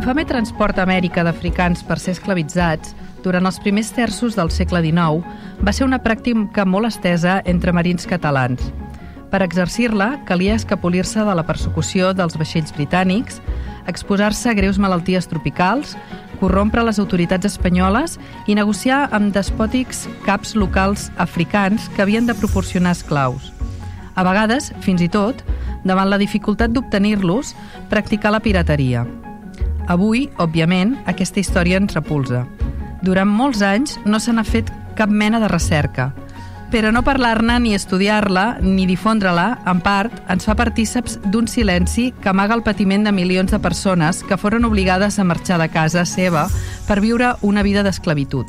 [0.00, 5.60] L'infame transport a Amèrica d'africans per ser esclavitzats durant els primers terços del segle XIX
[5.60, 8.64] va ser una pràctica molt estesa entre marins catalans.
[9.28, 13.42] Per exercir-la, calia escapolir-se de la persecució dels vaixells britànics,
[13.92, 15.92] exposar-se a greus malalties tropicals,
[16.40, 18.16] corrompre les autoritats espanyoles
[18.48, 23.52] i negociar amb despòtics caps locals africans que havien de proporcionar esclaus.
[24.16, 25.44] A vegades, fins i tot,
[25.84, 27.52] davant la dificultat d'obtenir-los,
[27.92, 29.04] practicar la pirateria.
[29.90, 32.44] Avui, òbviament, aquesta història ens repulsa.
[33.02, 36.12] Durant molts anys no se n'ha fet cap mena de recerca,
[36.70, 42.30] però no parlar-ne ni estudiar-la ni difondre-la, en part, ens fa partíceps d'un silenci que
[42.30, 46.46] amaga el patiment de milions de persones que foren obligades a marxar de casa seva
[46.86, 48.46] per viure una vida d'esclavitud.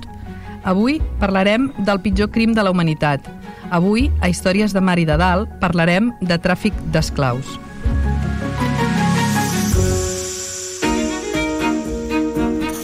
[0.62, 3.26] Avui parlarem del pitjor crim de la humanitat.
[3.72, 7.58] Avui, a Històries de Mar i de Dalt, parlarem de tràfic d'esclaus.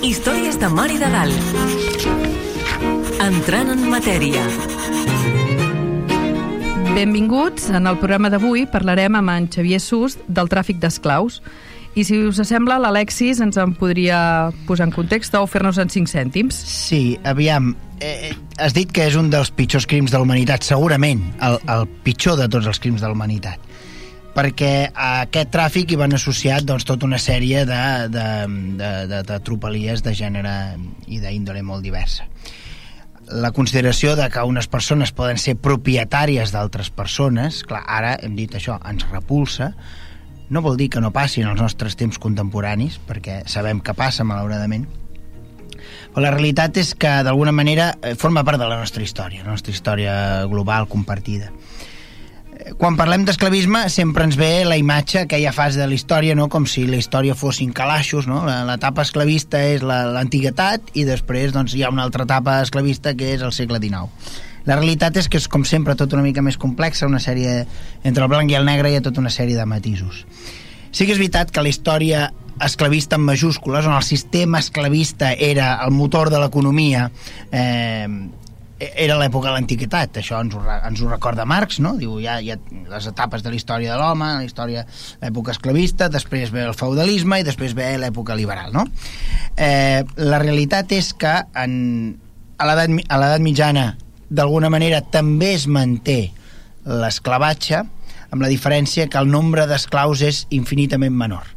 [0.08, 1.48] Històries de Mar i de Dalt.
[3.20, 4.46] Entrant en matèria.
[6.94, 7.66] Benvinguts.
[7.76, 11.42] En el programa d'avui parlarem amb en Xavier Sust del tràfic d'esclaus.
[12.00, 14.22] I si us sembla, l'Alexis ens en podria
[14.70, 16.56] posar en context o fer-nos en 5 cèntims.
[16.56, 18.32] Sí, aviam, eh,
[18.64, 22.40] has dit que és un dels pitjors crims de la humanitat, segurament el, el pitjor
[22.40, 23.60] de tots els crims de la humanitat
[24.38, 28.26] perquè a aquest tràfic hi van associat doncs, tota una sèrie de, de,
[28.78, 30.54] de, de, de tropelies de gènere
[31.10, 32.28] i d'índole molt diversa.
[33.28, 38.54] La consideració de que unes persones poden ser propietàries d'altres persones, clar, ara hem dit
[38.56, 39.72] això, ens repulsa,
[40.54, 44.24] no vol dir que no passi en els nostres temps contemporanis, perquè sabem que passa,
[44.24, 44.86] malauradament,
[46.14, 49.58] però la realitat és que, d'alguna manera, eh, forma part de la nostra història, la
[49.58, 50.14] nostra història
[50.46, 51.52] global, compartida
[52.78, 56.48] quan parlem d'esclavisme sempre ens ve la imatge aquella fase de la història no?
[56.50, 58.44] com si la història fossin calaixos no?
[58.46, 63.46] l'etapa esclavista és l'antiguitat i després doncs, hi ha una altra etapa esclavista que és
[63.46, 64.10] el segle XIX
[64.68, 67.62] la realitat és que és com sempre tot una mica més complexa una sèrie,
[68.04, 70.26] entre el blanc i el negre hi ha tota una sèrie de matisos
[70.92, 72.28] sí que és veritat que la història
[72.64, 77.12] esclavista en majúscules, on el sistema esclavista era el motor de l'economia
[77.52, 78.08] eh,
[78.80, 81.96] era l'època de l'antiguitat, això ens ho, ens ho recorda Marx, no?
[81.98, 82.58] Diu, hi ha, hi ha
[82.92, 84.86] les etapes de la història de l'home, la història,
[85.24, 88.86] l'època esclavista, després ve el feudalisme i després ve l'època liberal, no?
[89.58, 91.76] Eh, la realitat és que en,
[92.58, 93.90] a l'edat mitjana,
[94.30, 96.20] d'alguna manera, també es manté
[96.86, 97.84] l'esclavatge,
[98.30, 101.54] amb la diferència que el nombre d'esclaus és infinitament menor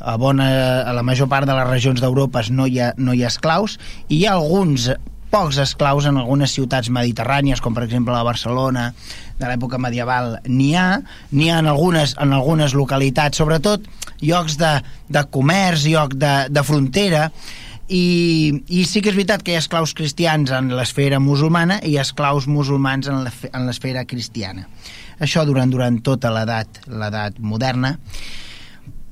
[0.00, 0.46] a, bona,
[0.84, 3.78] a la major part de les regions d'Europa no, hi ha, no hi ha esclaus
[4.08, 4.90] i hi ha alguns
[5.34, 8.92] pocs esclaus en algunes ciutats mediterrànies, com per exemple la Barcelona
[9.40, 11.00] de l'època medieval, n'hi ha,
[11.34, 13.88] n'hi ha en algunes, en algunes localitats, sobretot
[14.22, 14.76] llocs de,
[15.10, 17.26] de comerç, lloc de, de frontera,
[17.88, 18.04] i,
[18.70, 22.46] i sí que és veritat que hi ha esclaus cristians en l'esfera musulmana i esclaus
[22.46, 23.26] musulmans en
[23.66, 24.68] l'esfera cristiana.
[25.18, 27.96] Això durant, durant tota l'edat l'edat moderna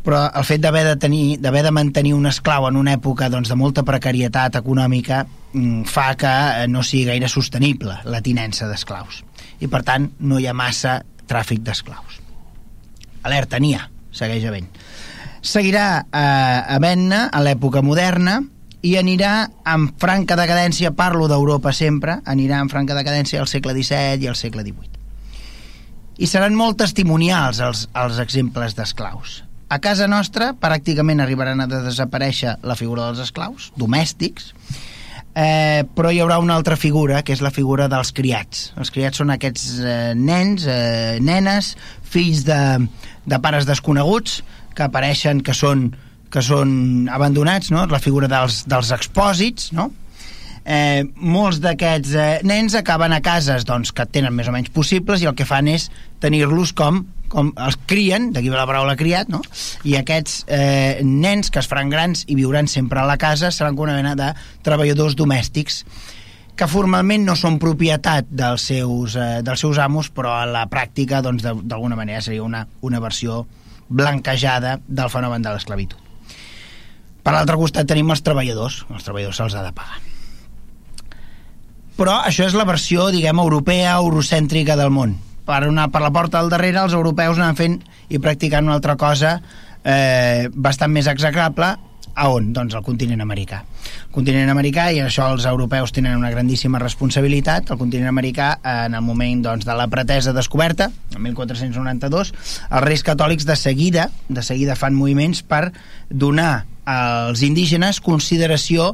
[0.03, 3.49] però el fet d'haver de tenir d'haver de mantenir un esclau en una època doncs,
[3.49, 6.27] de molta precarietat econòmica Mm, fa que
[6.65, 9.19] eh, no sigui gaire sostenible la tinença d'esclaus
[9.61, 12.23] i per tant no hi ha massa tràfic d'esclaus
[13.29, 13.83] alerta, n'hi ha,
[14.17, 14.71] segueix havent
[15.45, 18.39] seguirà eh, havent-ne a l'època moderna
[18.81, 19.35] i anirà
[19.69, 24.35] en franca decadència, parlo d'Europa sempre, anirà en franca decadència al segle XVII i al
[24.35, 24.91] segle XVIII.
[26.19, 29.45] I seran molt testimonials els, els exemples d'esclaus.
[29.73, 34.51] A casa nostra pràcticament arribaran a desaparèixer la figura dels esclaus, domèstics,
[35.33, 38.67] eh, però hi haurà una altra figura, que és la figura dels criats.
[38.77, 41.73] Els criats són aquests eh, nens, eh, nenes,
[42.05, 42.59] fills de,
[43.25, 44.43] de pares desconeguts,
[44.77, 45.89] que apareixen que són,
[46.29, 47.87] que són abandonats, no?
[47.89, 49.89] la figura dels, dels expòsits, no?
[50.69, 55.25] eh, molts d'aquests eh, nens acaben a cases doncs, que tenen més o menys possibles
[55.25, 55.89] i el que fan és
[56.21, 59.41] tenir-los com com els crien, d'aquí ve la paraula criat, no?
[59.89, 63.79] i aquests eh, nens que es faran grans i viuran sempre a la casa seran
[63.79, 64.33] com una mena de
[64.67, 65.83] treballadors domèstics
[66.57, 71.23] que formalment no són propietat dels seus, eh, dels seus amos, però a la pràctica,
[71.25, 73.47] doncs, d'alguna manera seria una, una versió
[73.89, 75.99] blanquejada del fenomen de l'esclavitud.
[77.23, 80.01] Per l'altre costat tenim els treballadors, els treballadors se'ls ha de pagar.
[81.97, 85.17] Però això és la versió, diguem, europea, eurocèntrica del món.
[85.47, 87.79] Per, una, per la porta del darrere els europeus anaven fent
[88.15, 89.39] i practicant una altra cosa
[89.83, 91.75] eh, bastant més execrable
[92.15, 92.51] a on?
[92.53, 93.63] Doncs al continent americà.
[94.07, 98.53] El continent americà, i això els europeus tenen una grandíssima responsabilitat, el continent americà,
[98.87, 102.35] en el moment doncs, de la pretesa descoberta, en 1492,
[102.69, 105.71] els reis catòlics de seguida, de seguida fan moviments per
[106.11, 108.93] donar als indígenes consideració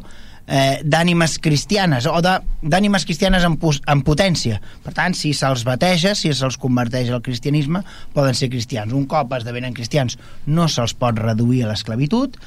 [0.48, 4.58] eh, d'ànimes cristianes o d'ànimes cristianes en, en potència.
[4.84, 7.84] Per tant, si se'ls bateja, si se'ls converteix al cristianisme,
[8.16, 8.96] poden ser cristians.
[8.96, 12.38] Un cop esdevenen cristians no se'ls pot reduir a l'esclavitud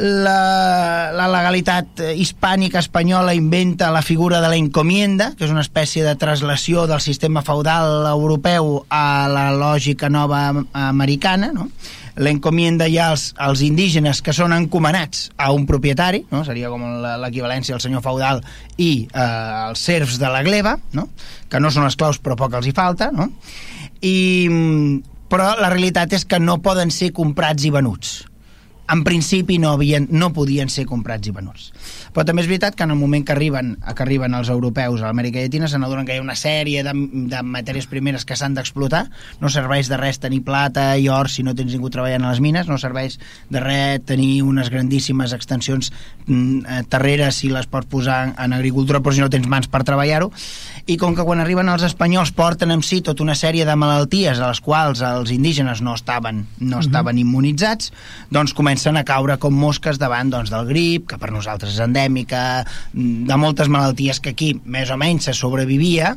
[0.00, 6.04] la, la legalitat hispànica espanyola inventa la figura de la encomienda, que és una espècie
[6.06, 11.68] de traslació del sistema feudal europeu a la lògica nova americana, no?
[12.16, 16.42] L'encomienda ja als, als indígenes que són encomanats a un propietari, no?
[16.46, 16.82] seria com
[17.22, 18.42] l'equivalència al senyor feudal
[18.78, 19.26] i eh,
[19.68, 21.08] els serfs de la gleba, no?
[21.50, 23.30] que no són esclaus però poc els hi falta, no?
[24.00, 24.16] I,
[25.30, 28.20] però la realitat és que no poden ser comprats i venuts
[28.90, 31.70] en principi no, havien, no podien ser comprats i venuts.
[32.10, 35.06] Però també és veritat que en el moment que arriben, que arriben els europeus a
[35.08, 36.94] l'Amèrica Llatina se n'adonen que hi ha una sèrie de,
[37.30, 39.04] de matèries primeres que s'han d'explotar,
[39.40, 42.42] no serveix de res tenir plata i or si no tens ningú treballant a les
[42.42, 43.20] mines, no serveix
[43.50, 45.92] de res tenir unes grandíssimes extensions
[46.26, 49.84] mm, eh, terreres si les pots posar en, agricultura però si no tens mans per
[49.86, 50.30] treballar-ho
[50.90, 54.40] i com que quan arriben els espanyols porten amb si tota una sèrie de malalties
[54.40, 57.26] a les quals els indígenes no estaven, no estaven uh -huh.
[57.26, 57.92] immunitzats,
[58.30, 62.64] doncs comencen a caure com mosques davant doncs, del grip, que per nosaltres és endèmica,
[62.94, 66.16] mm, de moltes malalties que aquí més o menys se sobrevivia,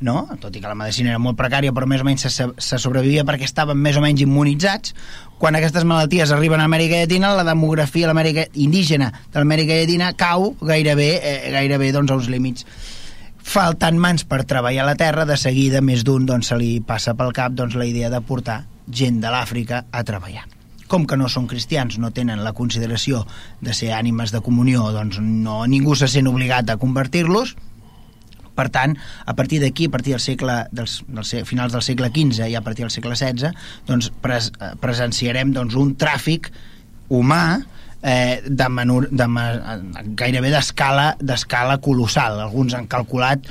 [0.00, 0.28] no?
[0.38, 3.24] tot i que la medicina era molt precària, però més o menys se, se sobrevivia
[3.24, 4.92] perquè estaven més o menys immunitzats,
[5.38, 10.54] quan aquestes malalties arriben a Amèrica Llatina, la demografia l'Amèrica indígena de l'Amèrica Llatina cau
[10.60, 12.66] gairebé, eh, gairebé doncs, a uns límits
[13.42, 17.32] faltant mans per treballar la terra, de seguida més d'un doncs, se li passa pel
[17.32, 20.51] cap doncs, la idea de portar gent de l'Àfrica a treballar.
[20.92, 23.24] Com que no són cristians, no tenen la consideració
[23.64, 27.54] de ser ànimes de comunió, doncs no, ningú se sent obligat a convertir-los,
[28.52, 32.50] per tant, a partir d'aquí, a partir del segle, dels, dels finals del segle XV
[32.52, 33.54] i a partir del segle XVI,
[33.88, 36.50] doncs pres, eh, presenciarem doncs, un tràfic
[37.12, 37.62] humà
[38.02, 39.28] eh, de, menor, de
[40.18, 42.40] gairebé d'escala d'escala colossal.
[42.40, 43.48] Alguns han calculat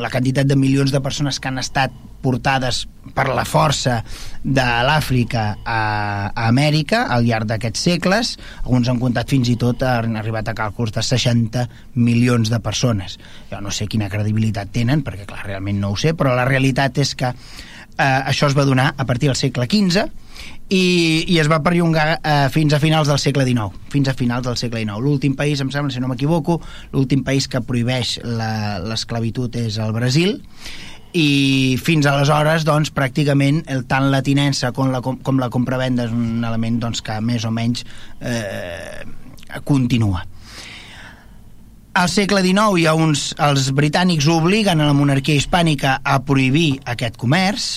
[0.00, 1.92] la quantitat de milions de persones que han estat
[2.22, 3.98] portades per la força
[4.42, 5.80] de l'Àfrica a,
[6.46, 8.36] Amèrica al llarg d'aquests segles.
[8.62, 11.66] Alguns han comptat fins i tot, han arribat a càlculs de 60
[11.98, 13.18] milions de persones.
[13.50, 17.02] Jo no sé quina credibilitat tenen, perquè clar, realment no ho sé, però la realitat
[17.02, 17.34] és que
[17.98, 20.06] eh, això es va donar a partir del segle XV
[20.72, 20.84] i,
[21.28, 24.56] i es va perllongar eh, fins a finals del segle XIX fins a finals del
[24.56, 26.60] segle XIX l'últim país, em sembla, si no m'equivoco
[26.92, 30.38] l'últim país que prohibeix l'esclavitud és el Brasil
[31.12, 36.14] i fins aleshores doncs, pràcticament el, tant la tinença com la, com la compravenda és
[36.14, 37.84] un element doncs, que més o menys
[38.20, 39.04] eh,
[39.68, 40.24] continua.
[41.92, 46.78] Al segle XIX hi ha uns, els britànics obliguen a la monarquia hispànica a prohibir
[46.88, 47.74] aquest comerç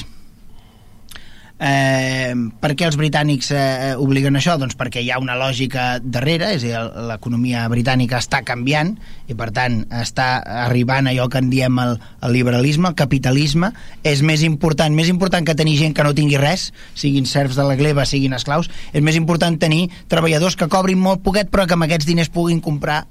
[1.56, 4.58] Eh, per què els britànics eh, obliguen això?
[4.60, 8.92] Doncs perquè hi ha una lògica darrere, és a dir, l'economia britànica està canviant
[9.32, 10.28] i per tant està
[10.66, 11.96] arribant allò que en diem el,
[12.28, 13.72] el liberalisme, el capitalisme,
[14.04, 17.64] és més important, més important que tenir gent que no tingui res, siguin serfs de
[17.64, 21.78] la gleba, siguin esclaus, és més important tenir treballadors que cobrin molt poquet però que
[21.80, 23.06] amb aquests diners puguin comprar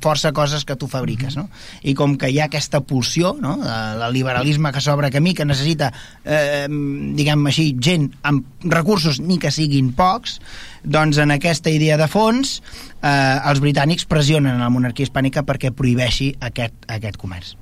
[0.00, 1.50] força coses que tu fabriques, no?
[1.84, 3.58] I com que hi ha aquesta pulsió, no?
[3.60, 5.92] el liberalisme que s'obre camí, que necessita,
[6.24, 6.66] eh,
[7.14, 10.38] diguem així, gent amb recursos, ni que siguin pocs,
[10.84, 12.58] doncs en aquesta idea de fons
[13.02, 17.54] eh, els britànics pressionen la monarquia hispànica perquè prohibeixi aquest, aquest comerç.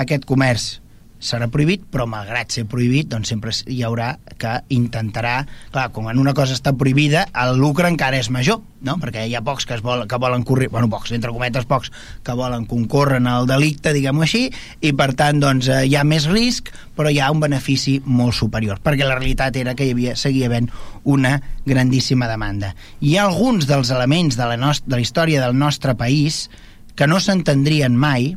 [0.00, 0.83] Aquest comerç
[1.24, 5.38] serà prohibit, però malgrat ser prohibit, doncs sempre hi haurà que intentarà...
[5.72, 8.98] Clar, com en una cosa està prohibida, el lucre encara és major, no?
[9.00, 10.68] Perquè hi ha pocs que, es vol, que volen correr...
[10.72, 11.90] Bueno, pocs, entre cometes pocs,
[12.24, 14.44] que volen concórrer en el delicte, diguem-ho així,
[14.84, 18.36] i per tant, doncs, eh, hi ha més risc, però hi ha un benefici molt
[18.36, 20.68] superior, perquè la realitat era que hi havia, seguia havent
[21.08, 22.74] una grandíssima demanda.
[23.00, 26.44] Hi ha alguns dels elements de la, de la història del nostre país
[26.94, 28.34] que no s'entendrien mai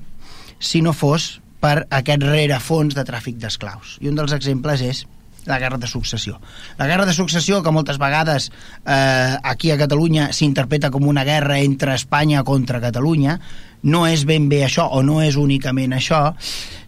[0.58, 3.98] si no fos per aquest rerefons de tràfic d'esclaus.
[4.02, 5.06] I un dels exemples és
[5.48, 6.42] la guerra de successió.
[6.78, 8.50] La guerra de successió, que moltes vegades
[8.86, 13.40] eh, aquí a Catalunya s'interpreta com una guerra entre Espanya contra Catalunya,
[13.88, 16.34] no és ben bé això, o no és únicament això,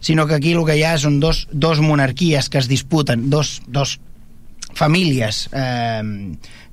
[0.00, 3.60] sinó que aquí el que hi ha són dos, dos monarquies que es disputen, dos,
[3.66, 3.98] dos
[4.76, 6.02] famílies eh,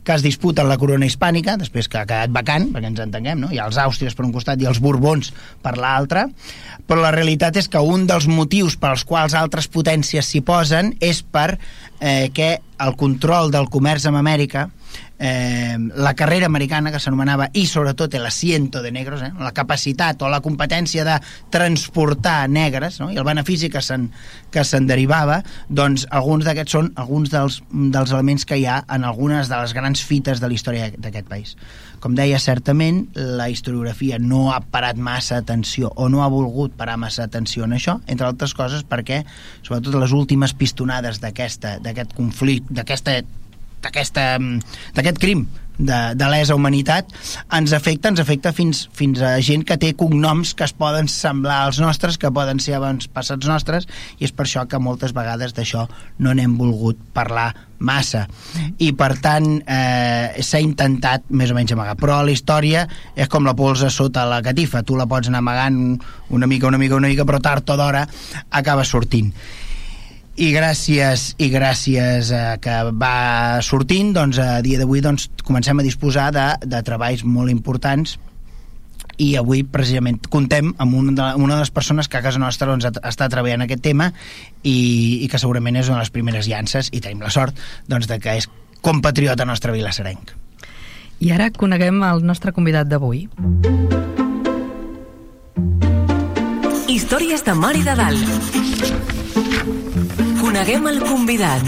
[0.07, 3.49] que es disputen la corona hispànica, després que ha quedat vacant, perquè ens entenguem, no?
[3.51, 5.33] hi ha els àustries per un costat i els borbons
[5.63, 6.29] per l'altre,
[6.87, 11.19] però la realitat és que un dels motius pels quals altres potències s'hi posen és
[11.19, 11.57] per
[11.99, 14.69] eh, que el control del comerç amb Amèrica
[15.19, 20.21] eh, la carrera americana que s'anomenava i sobretot el asiento de negros eh, la capacitat
[20.21, 21.17] o la competència de
[21.53, 23.09] transportar negres no?
[23.11, 24.09] i el benefici que se'n
[24.53, 29.07] que se'n derivava doncs alguns d'aquests són alguns dels, dels elements que hi ha en
[29.07, 31.57] algunes de les grans fites de la història d'aquest país
[31.99, 36.97] com deia, certament la historiografia no ha parat massa atenció o no ha volgut parar
[37.01, 39.23] massa atenció en això, entre altres coses perquè
[39.63, 43.21] sobretot les últimes pistonades d'aquest conflicte, d'aquesta
[43.83, 47.11] d'aquest crim de, de lesa humanitat
[47.53, 51.63] ens afecta, ens afecta fins, fins a gent que té cognoms que es poden semblar
[51.65, 55.53] als nostres, que poden ser abans passats nostres i és per això que moltes vegades
[55.57, 55.85] d'això
[56.19, 58.23] no n'hem volgut parlar massa.
[58.81, 61.93] I per tant eh, s'ha intentat més o menys amagar.
[62.01, 64.81] Però la història és com la polsa sota la catifa.
[64.81, 65.77] Tu la pots anar amagant
[66.33, 68.07] una mica, una mica, una mica però tard o d'hora
[68.49, 69.29] acaba sortint
[70.37, 75.85] i gràcies i gràcies a que va sortint doncs a dia d'avui doncs, comencem a
[75.85, 78.19] disposar de, de treballs molt importants
[79.17, 82.69] i avui precisament contem amb una de, una de les persones que a casa nostra
[82.69, 84.11] doncs, està treballant aquest tema
[84.61, 87.57] i, i que segurament és una de les primeres llances i tenim la sort
[87.89, 88.45] doncs, de que és
[88.85, 90.35] compatriota nostre vilassarenc.
[91.17, 93.25] I ara coneguem el nostre convidat d'avui.
[96.87, 98.57] Històries de Mar i de Dalt.
[100.47, 101.63] Coneguem el convidat.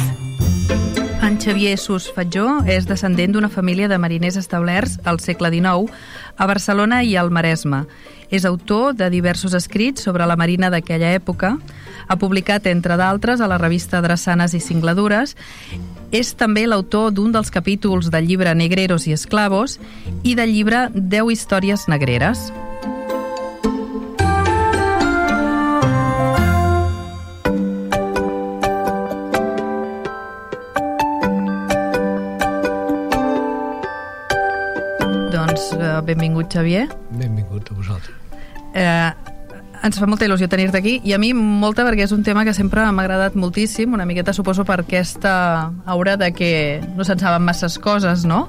[1.21, 5.91] En Xavier Sus Fatjó és descendent d'una família de mariners establerts al segle XIX
[6.39, 7.81] a Barcelona i al Maresme.
[8.31, 11.57] És autor de diversos escrits sobre la marina d'aquella època.
[12.07, 15.35] Ha publicat, entre d'altres, a la revista Drassanes i Cingladures.
[16.15, 19.75] És també l'autor d'un dels capítols del llibre Negreros i Esclavos
[20.23, 22.47] i del llibre 10 històries negreres.
[36.05, 36.87] Benvingut, Xavier.
[37.11, 38.15] Benvingut a vosaltres.
[38.73, 39.11] Eh,
[39.83, 42.53] ens fa molta il·lusió tenir-te aquí i a mi molta perquè és un tema que
[42.55, 45.33] sempre m'ha agradat moltíssim, una miqueta suposo per aquesta
[45.85, 46.51] aura de que
[46.97, 48.47] no se'n saben masses coses, no?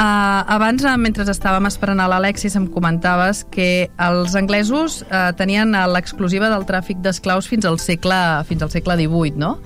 [0.00, 5.74] Uh, abans, uh, mentre estàvem esperant a l'Alexis, em comentaves que els anglesos uh, tenien
[5.92, 9.56] l'exclusiva del tràfic d'esclaus fins al segle fins al segle XVIII, no?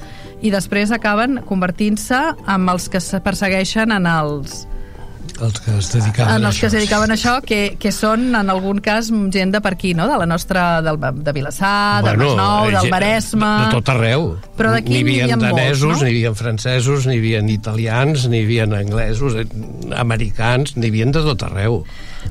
[0.42, 4.64] I després acaben convertint-se en els que se persegueixen en els,
[5.42, 8.26] els que es dedicaven en els a que es dedicaven a això, que, que són
[8.38, 10.06] en algun cas gent de per aquí, no?
[10.10, 13.50] De la nostra, del, de Vilassar, bueno, del Masnou, del Maresme...
[13.50, 14.26] De, de tot arreu.
[14.58, 16.06] Però n'hi havia danesos, molts, no?
[16.06, 19.46] n'hi havia francesos, n'hi havia italians, n'hi havia anglesos, eh,
[19.98, 21.82] americans, n'hi havia de tot arreu.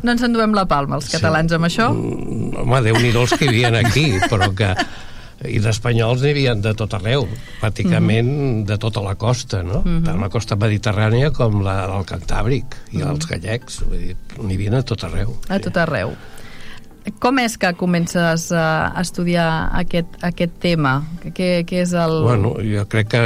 [0.01, 1.59] No ens enduem la palma, els catalans, sí.
[1.59, 1.89] amb això?
[1.93, 4.73] Mm, home, Déu-n'hi-do els que hi havia aquí, però que
[5.49, 7.27] i d'espanyols n'hi havia de tot arreu,
[7.61, 8.65] pràcticament mm -hmm.
[8.65, 9.81] de tota la costa, no?
[9.81, 10.05] Mm -hmm.
[10.05, 13.09] Tant la costa mediterrània com la del Cantàbric i mm -hmm.
[13.09, 15.37] els gallecs, vull dir, n'hi havia a tot arreu.
[15.49, 16.15] A tot arreu.
[17.19, 21.03] Com és que comences a estudiar aquest, aquest tema?
[21.35, 22.23] Què, què és el...
[22.23, 23.19] Bueno, jo crec que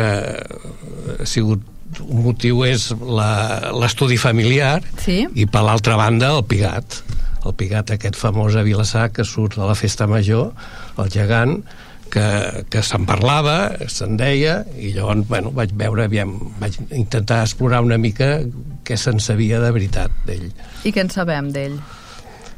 [1.21, 1.61] ha sigut
[2.03, 5.25] un motiu és l'estudi familiar sí?
[5.35, 7.01] i per l'altra banda el pigat
[7.47, 10.51] el pigat aquest famós a Vilassar que surt de la festa major
[10.99, 11.61] el gegant
[12.11, 12.25] que,
[12.71, 13.57] que se'n parlava,
[13.91, 18.41] se'n deia, i llavors, bueno, vaig veure, aviam, vaig intentar explorar una mica
[18.87, 20.49] què se'n sabia de veritat d'ell.
[20.87, 21.77] I què en sabem d'ell?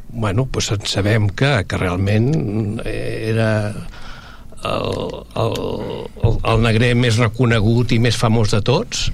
[0.10, 3.50] Bueno, doncs en sabem que, que realment era
[4.66, 4.96] el,
[5.36, 5.60] el,
[6.24, 9.10] el, el negrer més reconegut i més famós de tots,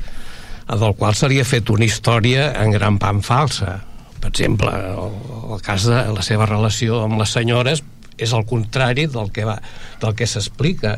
[0.65, 3.81] del qual se li ha fet una història en gran pan falsa.
[4.21, 5.19] Per exemple, el,
[5.53, 7.83] el cas de la seva relació amb les senyores
[8.17, 9.59] és el contrari del que, va,
[10.01, 10.97] del que s'explica.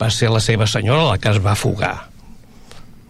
[0.00, 1.94] Va ser la seva senyora la que es va fugar.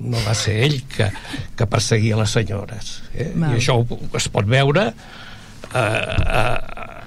[0.04, 1.08] No va ser ell que,
[1.56, 2.96] que perseguia les senyores.
[3.14, 3.30] Eh?
[3.32, 3.78] I això
[4.18, 6.42] es pot veure eh, a,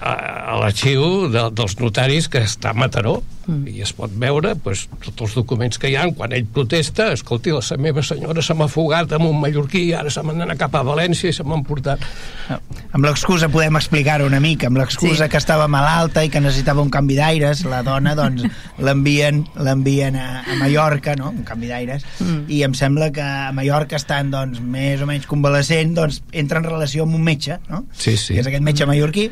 [0.02, 0.14] a,
[0.54, 3.68] a l'arxiu de, dels notaris que està a Mataró mm.
[3.72, 7.54] i es pot veure pues, tots els documents que hi ha quan ell protesta escolti,
[7.56, 10.76] la meva senyora se m'ha fugat amb un mallorquí i ara se m'han d'anar cap
[10.78, 12.04] a València i se m'han portat
[12.50, 12.60] no.
[12.92, 15.32] amb l'excusa podem explicar-ho una mica amb l'excusa sí.
[15.32, 18.46] que estava malalta i que necessitava un canvi d'aires la dona doncs
[18.86, 21.32] l'envien l'envien a, a Mallorca no?
[21.34, 22.44] un canvi d'aires mm.
[22.54, 26.70] i em sembla que a Mallorca estan doncs, més o menys convalescent doncs entra en
[26.70, 27.86] relació amb un metge no?
[27.94, 28.36] sí, sí.
[28.36, 29.30] que és aquest metge mallorquí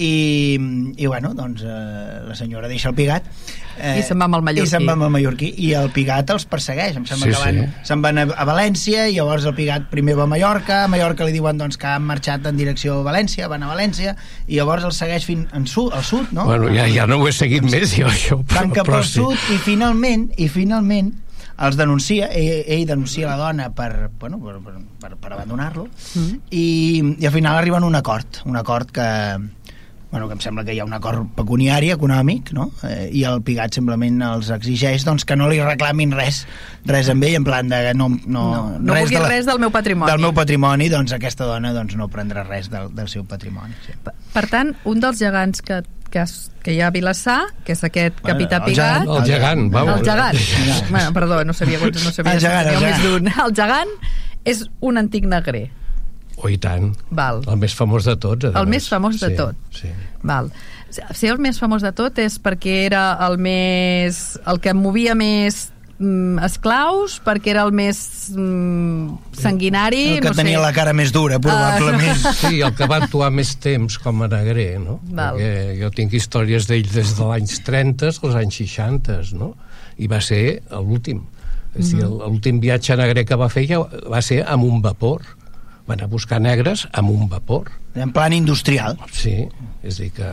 [0.00, 0.56] i,
[0.96, 3.26] i bueno, doncs eh, la senyora deixa el pigat
[3.76, 4.66] eh, I se'n va amb el mallorquí.
[4.68, 7.42] i se'n va amb el mallorquí i el pigat els persegueix em sembla Sí, que
[7.44, 7.86] van, sí.
[7.90, 11.28] se'n van a, a València i llavors el pigat primer va a Mallorca a Mallorca
[11.28, 14.16] li diuen doncs, que han marxat en direcció a València van a València
[14.48, 16.46] i llavors el segueix fins al sud, al sud no?
[16.48, 18.40] Bueno, ja, ja no ho he seguit més, jo, això.
[18.56, 21.12] van cap però al sud i finalment i finalment
[21.60, 25.82] els denuncia, ell, ell denuncia la dona per, bueno, per, per, per, per abandonar-lo
[26.16, 26.38] Mm.
[26.56, 26.64] i,
[27.20, 29.04] i al final arriben a un acord un acord que
[30.10, 32.70] bueno, que em sembla que hi ha un acord pecuniari, econòmic, no?
[32.82, 36.46] Eh, i el Pigat simplement els exigeix doncs, que no li reclamin res,
[36.84, 39.46] res amb ell, en plan de no, no, No, no res, vulgui de la- res
[39.46, 40.10] del meu patrimoni.
[40.10, 43.74] del meu patrimoni, doncs aquesta dona doncs, no prendrà res del, del seu patrimoni.
[43.86, 43.92] Sí.
[44.02, 46.24] Per- Per tant, un dels gegants que, que,
[46.62, 49.02] que hi ha a Vilassar, que és aquest Bueno, capità el Pigat...
[49.02, 49.98] gegant- El gegant, vamos.
[50.00, 50.90] El gegant.
[50.90, 53.02] bueno, perdó, no sabia, no sabia El gegant, el ha més gegant.
[53.04, 53.32] d'un.
[53.46, 53.88] El gegant
[54.44, 55.70] és un antic negrer.
[56.40, 56.94] Oh, i tant.
[57.12, 57.42] Val.
[57.48, 58.48] El més famós de tots.
[58.48, 58.86] El més.
[58.88, 59.58] famós de sí, tot.
[59.76, 59.90] Sí.
[60.24, 60.48] Val.
[60.90, 64.38] Ser el més famós de tot és perquè era el més...
[64.48, 65.68] el que movia més
[66.00, 68.00] mm, esclaus, perquè era el més
[68.32, 70.64] mm, sanguinari, El que no tenia sé.
[70.64, 72.24] la cara més dura, probablement.
[72.40, 74.98] Sí, el que va actuar més temps com a negrer, no?
[75.12, 75.36] Val.
[75.36, 79.52] Perquè jo tinc històries d'ell des de l'any 30 als anys 60, no?
[80.00, 81.20] I va ser l'últim.
[81.76, 85.22] És a dir, l'últim viatge negre que va fer ja va ser amb un vapor.
[85.90, 87.72] Va anar a buscar negres amb un vapor.
[87.98, 88.94] en plan industrial.
[89.10, 89.48] Sí,
[89.82, 90.26] és a dir que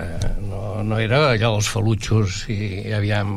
[0.46, 3.32] no, no era allò dels falutxos i aviam...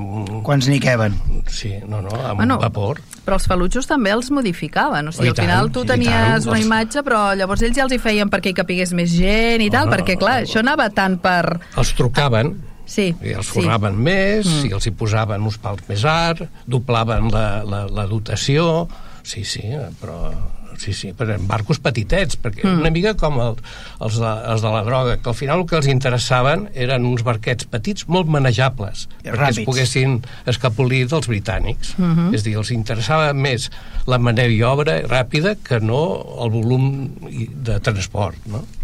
[0.45, 1.15] Quants n'hi queben?
[1.49, 3.01] Sí, no, no, amb Bueno, un vapor.
[3.25, 5.09] Però els falutxos també els modificaven.
[5.09, 6.51] O sigui, Oh, al final tant, tu tenies tant.
[6.53, 9.65] una Els- imatge, però llavors ells ja els hi feien perquè hi capigués més gent
[9.65, 11.57] i tal, Ah, perquè, clar, això anava tant per...
[11.81, 12.59] Els trucaven,
[12.91, 13.53] Sí, i els sí.
[13.55, 14.67] forraven més, mm.
[14.67, 18.89] i els hi posaven uns pals més art, doblaven la, la, la dotació,
[19.23, 19.63] sí, sí,
[20.01, 20.33] però
[20.81, 22.81] sí, sí, però en barcos petitets, perquè mm.
[22.81, 23.61] una mica com el,
[24.01, 27.25] els, de, els de la droga, que al final el que els interessaven eren uns
[27.27, 29.63] barquets petits molt manejables, I perquè ràpids.
[29.63, 30.19] es poguessin
[30.51, 31.95] escapolir dels britànics.
[31.99, 32.35] Mm -hmm.
[32.35, 33.71] És a dir, els interessava més
[34.07, 36.03] la maniobra ràpida que no
[36.41, 38.65] el volum de transport, no?
[38.65, 38.81] El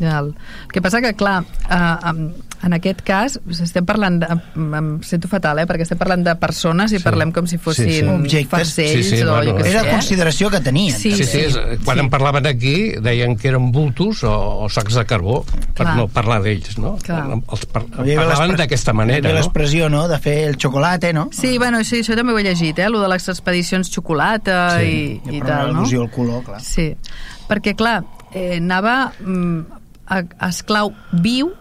[0.00, 0.34] el
[0.72, 2.12] que passa que, clar, eh,
[2.62, 6.92] en, aquest cas, estem parlant, de, em, sento fatal, eh, perquè estem parlant de persones
[6.92, 7.04] i Sí.
[7.04, 8.06] parlem com si fossin Sí, sí.
[8.06, 8.48] Objectes.
[8.48, 9.86] farcells Sí, sí, o bueno, jo què Era sé.
[9.86, 9.94] la eh?
[9.94, 10.94] consideració que tenien.
[10.96, 12.04] Sí, Sí, sí, és, quan sí.
[12.04, 15.96] en parlaven aquí deien que eren bultos o, o sacs de carbó, per Clar.
[15.96, 16.96] no parlar d'ells, no?
[16.96, 17.26] Clar.
[17.52, 19.38] Els par parlaven d'aquesta hi manera, havia no?
[19.40, 21.28] l'expressió, no?, de fer el xocolate, no?
[21.32, 25.20] Sí, bueno, sí, això també ho he llegit, eh, lo de les expedicions xocolata Sí.
[25.24, 25.84] i, i per tal, no?
[25.84, 26.60] al color, clar.
[26.60, 26.94] Sí,
[27.48, 29.60] perquè, clar, eh, anava mm,
[30.08, 31.52] a, a esclau viu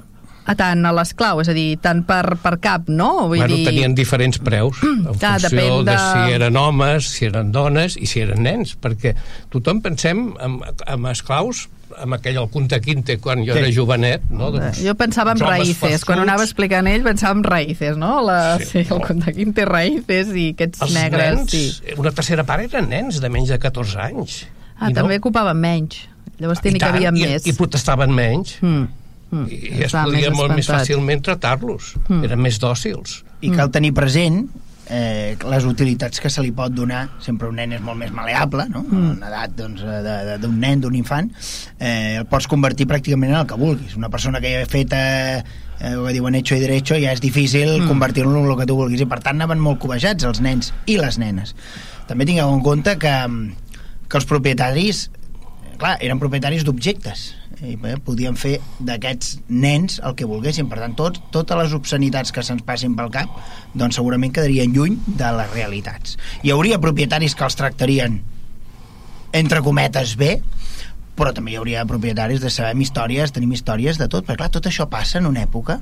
[0.48, 3.28] a tant a l'esclau, és a dir, tant per, per cap, no?
[3.28, 3.66] Vull Bueno, dir...
[3.68, 5.92] tenien diferents preus en Clar, funció de...
[5.92, 9.14] de- si eren homes, si eren dones i si eren nens, perquè
[9.54, 11.68] tothom pensem en, en esclaus
[12.04, 13.62] amb aquell el Kunta Quinte quan jo Sí.
[13.62, 14.50] era jovenet, no?
[14.52, 16.20] Doncs, Jo pensava en raïces, quan fasuts.
[16.20, 18.18] ho anava explicant ell pensava en raïces, no?
[18.28, 19.06] La, sí, Sí, el no.
[19.08, 21.96] Contaquín té raïces i aquests els negres, nens, sí.
[21.98, 24.42] una tercera part eren nens de menys de 14 anys.
[24.78, 26.04] Ah, I també ocupaven menys.
[26.38, 27.48] Llavors I tenia que havia i, més.
[27.50, 28.58] I protestaven menys.
[28.62, 28.84] Mm,
[29.32, 31.96] mm, I, es estaven podia molt més fàcilment tratar-los.
[32.08, 32.24] Mm.
[32.24, 33.24] Eren més dòcils.
[33.42, 34.48] I cal tenir present
[34.90, 38.66] eh, les utilitats que se li pot donar sempre un nen és molt més maleable
[38.72, 38.86] no?
[38.88, 39.10] Mm.
[39.18, 41.28] en edat doncs, de- de- d'un nen, d'un infant
[41.80, 44.94] eh, el pots convertir pràcticament en el que vulguis una persona que ja ha fet
[44.96, 45.44] eh,
[45.82, 47.88] eh, el que diuen hecho i derecho ja és difícil Mm.
[47.92, 50.96] convertir-lo en el que tu vulguis i per tant anaven molt cobejats els nens i
[50.98, 51.54] les nenes
[52.08, 53.13] també tingueu en compte que,
[54.08, 55.10] que els propietaris
[55.80, 57.28] clar, eren propietaris d'objectes.
[57.66, 62.34] I bé, podien fer d'aquests nens el que volguessin, per tant tot, totes les obscenitats
[62.34, 63.40] que se'ns passin pel cap
[63.74, 66.20] doncs segurament quedarien lluny de les realitats.
[66.46, 68.20] Hi hauria propietaris que els tractarien
[69.38, 70.38] entre cometes bé
[71.18, 74.68] però també hi hauria propietaris de saber històries, tenim històries de tot, perquè clar, tot
[74.70, 75.80] això passa en una època,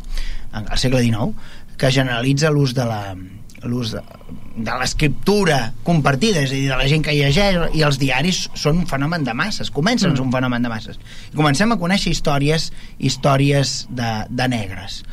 [0.55, 1.35] al segle XIX,
[1.75, 3.01] que generalitza l'ús de la
[3.63, 4.01] l'ús de,
[4.55, 8.83] de l'escriptura compartida, és a dir, de la gent que llegeix i els diaris són
[8.83, 10.25] un fenomen de masses comencen mm.
[10.25, 10.99] un fenomen de masses
[11.31, 15.03] i comencem a conèixer històries històries de, de negres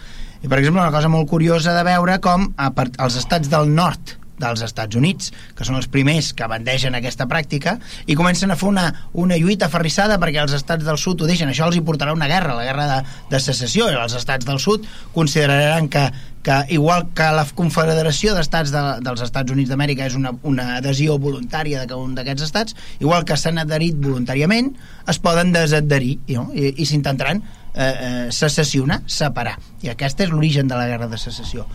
[0.42, 3.70] i per exemple una cosa molt curiosa de veure com a part, als estats del
[3.72, 7.76] nord dels Estats Units, que són els primers que bandegen aquesta pràctica,
[8.10, 11.52] i comencen a fer una, una lluita aferrissada perquè els estats del sud ho deixen.
[11.52, 12.98] Això els hi portarà una guerra, la guerra de,
[13.30, 16.08] de secessió, i els estats del sud consideraran que,
[16.42, 21.16] que igual que la Confederació d'Estats de, dels Estats Units d'Amèrica és una, una adhesió
[21.22, 24.72] voluntària de cada un d'aquests estats, igual que s'han adherit voluntàriament,
[25.08, 26.48] es poden desadherir no?
[26.54, 29.58] i, i s'intentaran eh, eh, secessionar, separar.
[29.86, 31.68] I aquest és l'origen de la guerra de secessió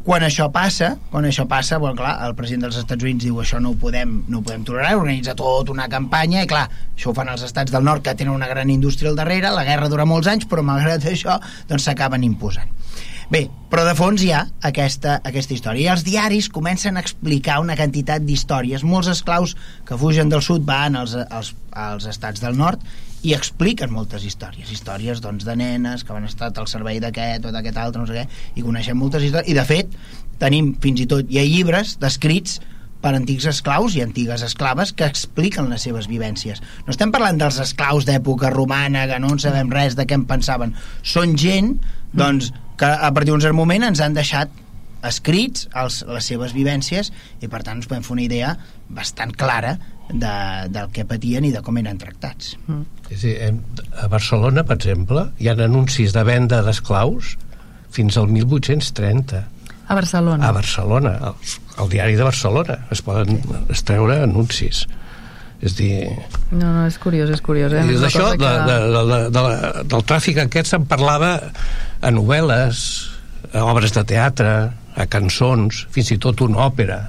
[0.00, 3.58] quan això passa, quan això passa, bueno, clar, el president dels Estats Units diu això
[3.60, 6.64] no ho podem, no ho podem tolerar, organitza tota una campanya i clar,
[6.94, 9.66] això ho fan els estats del nord que tenen una gran indústria al darrere, la
[9.68, 11.36] guerra dura molts anys, però malgrat això
[11.68, 12.72] doncs s'acaben imposant.
[13.30, 15.84] Bé, però de fons hi ha aquesta, aquesta història.
[15.84, 18.82] I els diaris comencen a explicar una quantitat d'històries.
[18.82, 19.54] Molts esclaus
[19.86, 22.82] que fugen del sud van als, als, als estats del nord
[23.22, 24.72] i expliquen moltes històries.
[24.74, 28.18] Històries doncs, de nenes que van estar al servei d'aquest o d'aquest altre, no sé
[28.18, 28.24] què,
[28.58, 29.52] i coneixem moltes històries.
[29.52, 29.94] I de fet,
[30.42, 32.58] tenim fins i tot, hi ha llibres descrits
[33.00, 36.58] per antics esclaus i antigues esclaves que expliquen les seves vivències.
[36.82, 40.26] No estem parlant dels esclaus d'època romana que no en sabem res de què en
[40.28, 40.74] pensaven.
[41.06, 41.76] Són gent
[42.10, 44.52] doncs, que a partir d'un cert moment ens han deixat
[45.06, 48.54] escrits els, les seves vivències i per tant ens podem fer una idea
[48.88, 49.76] bastant clara
[50.10, 50.34] de,
[50.72, 52.56] del que patien i de com eren tractats.
[52.66, 52.82] Mm.
[53.10, 57.36] Sí, a Barcelona, per exemple, hi ha anuncis de venda d'esclaus
[57.90, 59.42] fins al 1830.
[59.90, 60.46] A Barcelona?
[60.46, 63.60] A Barcelona, al, al diari de Barcelona es poden sí.
[63.74, 64.84] estreure anuncis.
[65.60, 66.06] És dir...
[66.54, 67.74] No, no, és curiós, és curiós.
[67.76, 67.82] Eh?
[68.00, 68.40] D'això, que...
[68.40, 69.42] de, de, de, de,
[69.92, 71.34] del tràfic aquest se'n parlava
[72.00, 72.82] a novel·les,
[73.52, 74.52] a obres de teatre,
[74.96, 77.00] a cançons, fins i tot una òpera.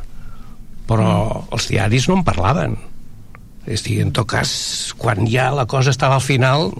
[0.89, 1.43] Però mm.
[1.55, 2.77] els diaris no en parlaven.
[3.69, 4.51] És dir, en tot cas,
[4.97, 6.71] quan ja la cosa estava al final,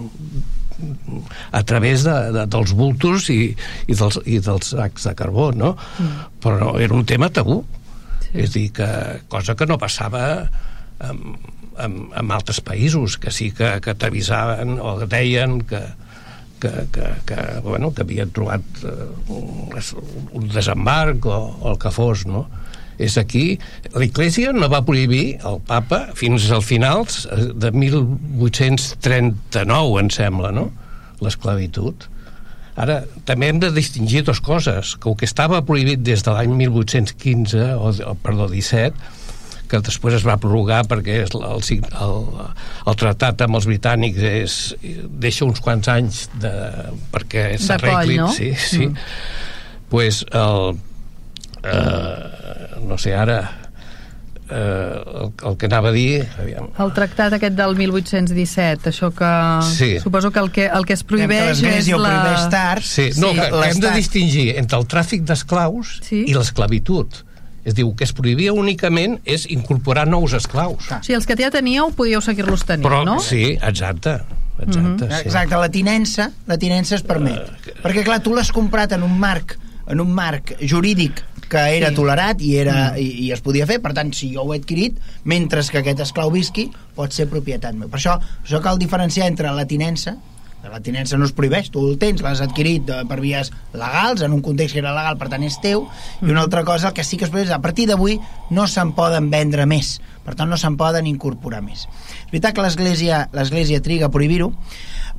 [1.52, 3.52] a través de, de, dels bultos i,
[3.86, 5.76] i, dels, i dels sacs de carbó, no?
[5.98, 6.28] Mm.
[6.42, 7.62] Però era un tema tabú.
[8.26, 8.42] Sí.
[8.44, 8.88] És dir, que
[9.32, 10.22] cosa que no passava
[11.02, 11.36] amb,
[11.76, 15.82] amb, amb altres països que sí que, que t'avisaven o deien que,
[16.62, 18.90] que, que, que, bueno, que havien trobat uh,
[19.34, 22.46] un, desembarc o, o el que fos, no?
[23.02, 23.58] És aquí,
[23.98, 27.02] l'Església no va prohibir el papa fins al final
[27.58, 30.70] de 1839, em sembla, no?
[31.24, 32.06] L'esclavitud.
[32.78, 36.52] Ara, també hem de distingir dues coses, que el que estava prohibit des de l'any
[36.62, 38.94] 1815, o, o perdó, 17,
[39.72, 41.64] que després es va prorrogar perquè el, el,
[42.04, 42.18] el,
[42.92, 44.58] el tractat amb els britànics és,
[45.22, 46.52] deixa uns quants anys de,
[47.14, 48.28] perquè s'arregli no?
[48.36, 48.86] sí, sí.
[48.90, 49.08] Mm.
[49.92, 50.76] pues el,
[51.64, 53.40] eh, no sé ara
[54.50, 56.68] eh, el, el que anava a dir aviam.
[56.84, 59.32] el tractat aquest del 1817 això que
[59.72, 59.92] sí.
[60.04, 62.14] suposo que el que, el que es prohibeix és la...
[62.52, 63.50] tard sí, no, sí.
[63.72, 66.26] hem de distingir entre el tràfic d'esclaus sí?
[66.28, 67.24] i l'esclavitud
[67.64, 70.90] es diu que es prohibia únicament és incorporar nous esclaus.
[70.90, 71.00] Ah.
[71.02, 73.18] Sigui, els que ja teníeu podíeu seguir-los tenint, Però, no?
[73.22, 74.20] Sí, exacte.
[74.62, 75.16] Exacte, mm -hmm.
[75.16, 75.26] sí.
[75.26, 77.38] exacte, la tinença, la tinença es permet.
[77.38, 81.90] Uh, Perquè, clar, tu l'has comprat en un marc en un marc jurídic que era
[81.90, 81.94] sí.
[81.94, 82.98] tolerat i, era, mm.
[82.98, 84.96] i, i es podia fer, per tant, si jo ho he adquirit,
[85.28, 87.90] mentre que aquest esclau visqui, pot ser propietat meu.
[87.92, 90.16] Per això, això cal diferenciar entre la tinença,
[90.70, 94.34] la tinença no es prohibeix, tu el tens, l'has adquirit eh, per vies legals, en
[94.36, 95.86] un context que era legal, per tant és teu,
[96.22, 98.18] i una altra cosa, el que sí que es prohibeix, a partir d'avui
[98.54, 99.96] no se'n poden vendre més,
[100.26, 101.86] per tant no se'n poden incorporar més.
[101.86, 104.52] És veritat que l'Església triga a prohibir-ho,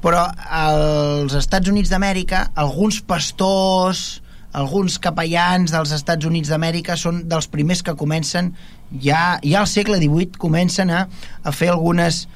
[0.04, 4.22] però als Estats Units d'Amèrica alguns pastors,
[4.54, 8.52] alguns capellans dels Estats Units d'Amèrica són dels primers que comencen
[9.02, 11.08] ja, ja al segle XVIII comencen a,
[11.44, 12.28] a fer algunes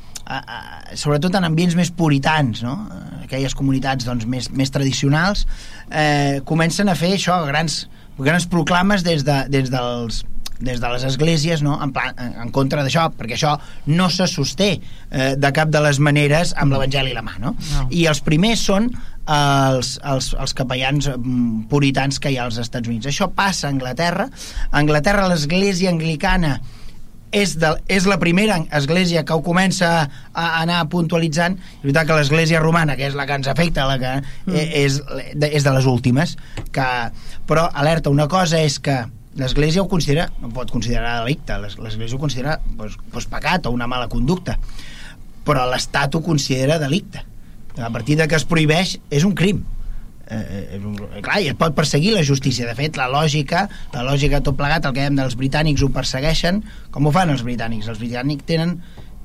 [0.95, 2.77] sobretot en ambients més puritans, no?
[3.23, 5.45] aquelles comunitats doncs, més, més tradicionals,
[5.91, 7.85] eh, comencen a fer això, grans,
[8.17, 10.23] grans proclames des, de, des dels
[10.59, 11.75] des de les esglésies no?
[11.83, 13.51] en, plan, en contra d'això, perquè això
[13.93, 17.35] no se sosté eh, de cap de les maneres amb l'Evangeli a la mà.
[17.37, 17.53] No?
[17.53, 17.85] No.
[17.93, 18.89] I els primers són
[19.27, 23.09] els, els, els capellans mm, puritans que hi ha als Estats Units.
[23.11, 24.29] Això passa a Anglaterra.
[24.71, 26.57] A Anglaterra l'església anglicana
[27.31, 31.57] és, de, és la primera església que ho comença a, anar puntualitzant.
[31.59, 34.55] És veritat que l'església romana que és la que ens afecta la que mm.
[34.57, 34.99] Eh, és,
[35.35, 36.37] és de les últimes
[36.73, 36.89] que,
[37.47, 39.01] però alerta, una cosa és que
[39.37, 43.87] l'església ho considera no pot considerar delicte, l'església ho considera doncs, doncs pecat o una
[43.89, 44.57] mala conducta
[45.47, 47.23] però l'estat ho considera delicte.
[47.77, 49.61] A partir de que es prohibeix és un crim
[50.29, 52.67] eh, és un, clar, i es pot perseguir la justícia.
[52.69, 56.63] De fet la lògica, la lògica tot plegat el que dèiem dels britànics ho persegueixen.
[56.91, 57.87] Com ho fan els britànics?
[57.87, 58.77] els britànics tenen,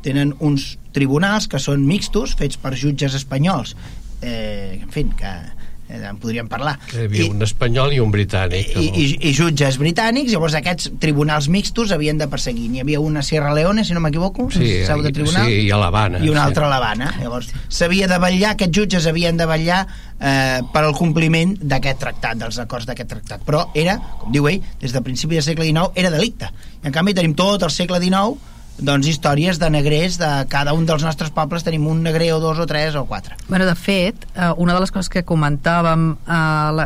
[0.04, 3.76] tenen uns tribunals que són mixtos fets per jutges espanyols.
[4.22, 5.61] Eh, en fi, que eh,
[5.92, 6.78] en podríem parlar.
[6.92, 8.72] Hi havia I, un espanyol i un britànic.
[8.78, 12.68] I, i, i jutges britànics, llavors aquests tribunals mixtos havien de perseguir.
[12.72, 15.48] N'hi havia una a Sierra Leone, si no m'equivoco, sí, seu de tribunal.
[15.50, 16.22] Sí, i a l'Havana.
[16.22, 16.46] I una sí.
[16.50, 17.12] altra a l'Havana.
[17.20, 22.40] Llavors, s'havia de vetllar, aquests jutges havien de vetllar eh, per al compliment d'aquest tractat,
[22.40, 23.44] dels acords d'aquest tractat.
[23.46, 26.50] Però era, com diu ell, des del principi del segle XIX, era delicte.
[26.82, 30.86] I en canvi tenim tot el segle XIX doncs històries de negrers de cada un
[30.88, 34.26] dels nostres pobles tenim un negrer o dos o tres o quatre Bueno, de fet,
[34.34, 36.80] eh, una de les coses que comentàvem eh, al,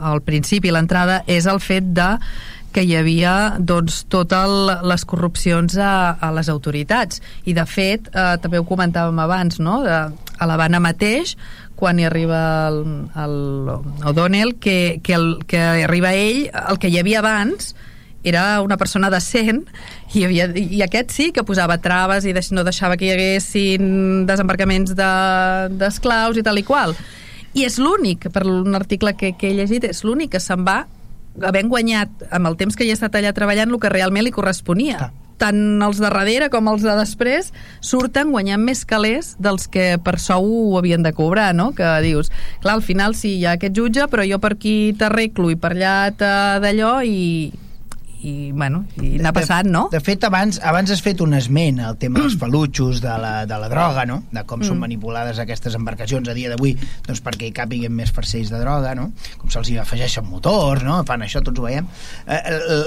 [0.00, 2.10] al principi, l'entrada, és el fet de
[2.74, 7.20] que hi havia doncs, totes les corrupcions a, a les autoritats.
[7.46, 9.78] I, de fet, eh, també ho comentàvem abans, no?
[9.86, 11.36] De, a l'Havana mateix,
[11.78, 12.80] quan hi arriba el,
[13.14, 13.36] el
[14.10, 17.74] O'Donnell, que, que, el, que arriba ell, el que hi havia abans
[18.24, 19.62] era una persona decent
[20.14, 24.24] i, havia, i aquest sí que posava traves i deix, no deixava que hi haguessin
[24.26, 26.96] desembarcaments de- d'esclaus de, i tal i qual.
[27.54, 30.86] I és l'únic, per un article que, que he llegit, és l'únic que se'n va
[31.42, 34.32] havent guanyat amb el temps que hi ha estat allà treballant el que realment li
[34.34, 34.98] corresponia.
[34.98, 35.12] Clar.
[35.34, 37.48] Tant els de darrere com els de després
[37.82, 41.72] surten guanyant més calés dels que per sou ho havien de cobrar, no?
[41.74, 42.30] Que dius,
[42.62, 45.72] clar, al final sí, hi ha aquest jutge, però jo per aquí t'arreglo i per
[45.74, 45.96] allà
[46.62, 47.50] d'allò i,
[48.24, 49.82] i, bueno, i anar passant, no?
[49.92, 53.58] De fet, abans, abans has fet un esment al tema dels falutxos, de la, de
[53.60, 54.22] la droga, no?
[54.32, 54.68] De com Mm.
[54.70, 56.72] són manipulades aquestes embarcacions a dia d'avui
[57.06, 59.10] doncs perquè hi càpiguen més farcells de droga, no?
[59.38, 61.02] Com se'ls hi afegeixen motors, no?
[61.04, 61.86] Fan això, tots ho veiem.
[62.26, 62.40] Eh,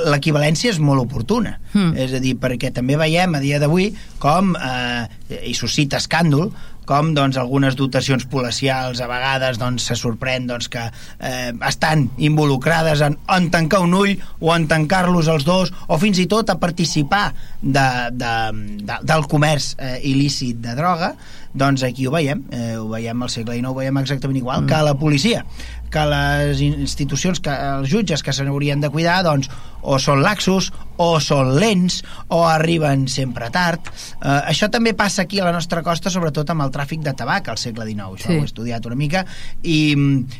[0.09, 1.59] L'equivalència és molt oportuna.
[1.73, 1.93] Mm.
[1.97, 5.05] És a dir, perquè també veiem a dia d'avui com, eh,
[5.45, 6.49] i suscita escàndol,
[6.87, 13.03] com doncs, algunes dotacions policials a vegades doncs, se sorprèn doncs, que eh, estan involucrades
[13.05, 16.59] en, en tancar un ull o en tancar-los els dos o fins i tot a
[16.61, 17.25] participar
[17.61, 18.35] de, de,
[18.87, 21.13] de, del comerç eh, il·lícit de droga
[21.57, 24.71] doncs aquí ho veiem, eh, ho veiem al segle XIX ho veiem exactament igual mm.
[24.71, 25.43] que la policia
[25.89, 29.49] que les institucions, que els jutges que se n'haurien de cuidar, doncs,
[29.87, 32.01] o són laxos, o són lents,
[32.33, 33.87] o arriben sempre tard.
[34.17, 37.47] Eh, això també passa aquí a la nostra costa, sobretot amb el tràfic de tabac
[37.53, 38.17] al segle XIX.
[38.17, 38.37] Això Sí.
[38.37, 39.25] ho he estudiat una mica.
[39.63, 39.95] I,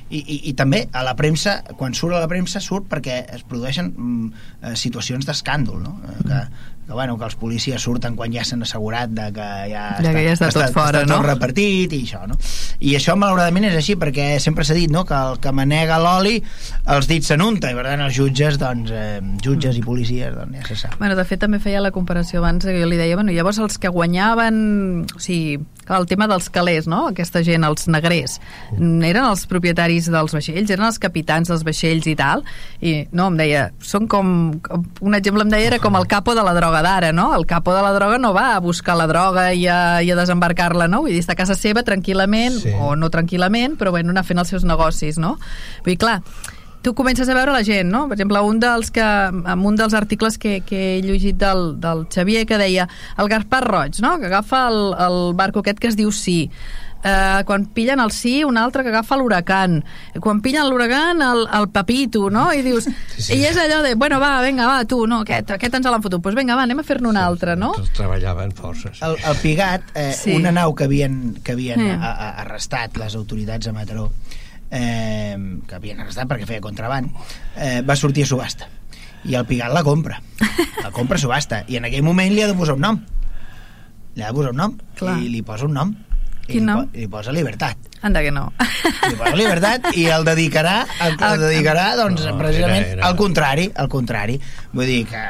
[0.09, 3.43] i, i, I també a la premsa, quan surt a la premsa, surt perquè es
[3.47, 5.99] produeixen mm, eh, situacions d'escàndol, no?
[6.03, 6.41] Eh, que,
[6.87, 10.23] que, bueno, que els policies surten quan ja s'han assegurat de que ja, Ja que
[10.23, 11.19] ja està tot fora, està no?
[11.19, 12.37] tot repartit i això, no?
[12.79, 16.37] I això malauradament és així perquè sempre s'ha dit, no?, que el que manega l'oli
[16.95, 20.69] els dits s'anunta i per tant els jutges, doncs, eh, jutges i policies, doncs ja
[20.71, 20.95] se sap.
[21.01, 23.77] Bueno, de fet, també feia la comparació abans, que jo li deia, bueno, llavors els
[23.81, 24.57] que guanyaven,
[25.11, 28.37] o sigui, clar, el tema dels calés, no?, aquesta gent, els negrers,
[28.77, 32.43] eren els propietaris dels vaixells, eren els capitans dels vaixells i tal,
[32.83, 34.29] i no, em deia, són com,
[35.01, 37.29] un exemple em deia, era com el capo de la droga d'ara, no?
[37.35, 40.19] El capo de la droga no va a buscar la droga i a, i a
[40.19, 41.01] desembarcar-la, no?
[41.05, 42.71] Vull dir, està a casa seva tranquil·lament, Sí.
[42.79, 45.35] o no tranquil·lament, però bueno, anar fent els seus negocis, no?
[45.85, 46.21] Vull dir, clar,
[46.87, 48.05] tu comences a veure la gent, no?
[48.07, 52.05] Per exemple, un dels que, amb un dels articles que, que he llegit del, del
[52.07, 52.87] Xavier que deia
[53.19, 54.15] el Gaspar Roig, no?
[54.21, 56.45] Que agafa el, el barco aquest que es diu Sí.
[56.97, 59.83] Uh, quan pillen el sí, un altre que agafa l'huracan
[60.19, 62.47] quan pillen l'huracan, el, el papito no?
[62.57, 63.35] i dius, sí, sí.
[63.37, 66.23] i és allò de bueno, va, vinga, va, tu, no, aquest, aquest ens l'han fotut
[66.25, 67.69] doncs vinga, va, anem a fer-ne un altre, no?
[67.77, 68.97] Tots treballaven forces.
[69.05, 70.31] El, el Pigat, eh, Sí.
[70.31, 70.35] sí.
[70.39, 71.91] una nau que havien, que havien Sí.
[71.93, 74.09] a, a, arrestat les autoritats a Mataró,
[74.71, 77.11] eh, que havien arrestat perquè feia contraband,
[77.55, 78.67] eh, va sortir a subhasta.
[79.27, 80.21] I el Pigat la compra.
[80.83, 81.63] La compra a subhasta.
[81.67, 82.99] I en aquell moment li ha de posar un nom.
[84.15, 84.77] Li ha de posar un nom.
[84.95, 85.17] Clar.
[85.19, 85.95] I li posa un nom.
[86.47, 86.85] I Quin nom?
[86.93, 87.75] I li posa Libertat.
[88.07, 88.45] Anda que no.
[89.09, 93.17] Li posa Libertat i el dedicarà, el, el dedicarà doncs, No, precisament era- era- al
[93.19, 94.39] contrari, al contrari.
[94.71, 95.23] Vull dir que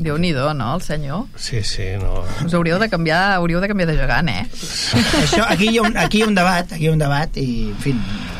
[0.00, 1.26] déu nhi no, el senyor?
[1.36, 2.24] Sí, sí, no...
[2.46, 4.46] Us hauríeu de canviar, hauríeu de canviar de gegant, eh?
[5.22, 7.36] Això, aquí, hi ha un, aquí hi ha un debat, aquí hi ha un debat
[7.36, 7.94] i, en fi,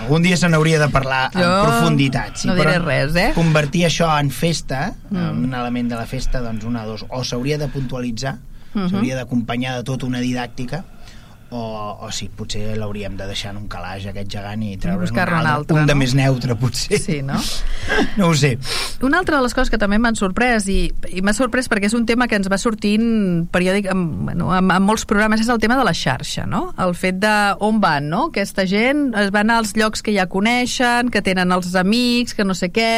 [0.04, 2.44] algun dia se n'hauria de parlar Jo en profunditat.
[2.44, 3.32] no diré res, eh?
[3.34, 5.18] Convertir això en festa, Mm.
[5.18, 5.44] mm.
[5.44, 8.36] un element de la festa, doncs una o dos, o s'hauria de puntualitzar,
[8.72, 8.88] Mhm.
[8.90, 10.84] s'hauria d'acompanyar de tota una didàctica,
[11.50, 15.18] o, o sí, potser l'hauríem de deixar en un calaix aquest gegant i treure'n un,
[15.18, 15.98] un altre, un de no?
[15.98, 17.00] més neutre, potser.
[17.02, 17.40] Sí, no?
[18.20, 18.52] No ho sé.
[19.02, 20.78] Una altra de les coses que també m'han sorprès i,
[21.10, 24.74] i m'ha sorprès perquè és un tema que ens va sortint periòdic amb, bueno, amb,
[24.74, 26.68] amb molts programes és el tema de la xarxa, no?
[26.80, 27.34] El fet de
[27.66, 28.26] on van, no?
[28.30, 32.54] Aquesta gent es van als llocs que ja coneixen, que tenen els amics, que no
[32.54, 32.92] sé què.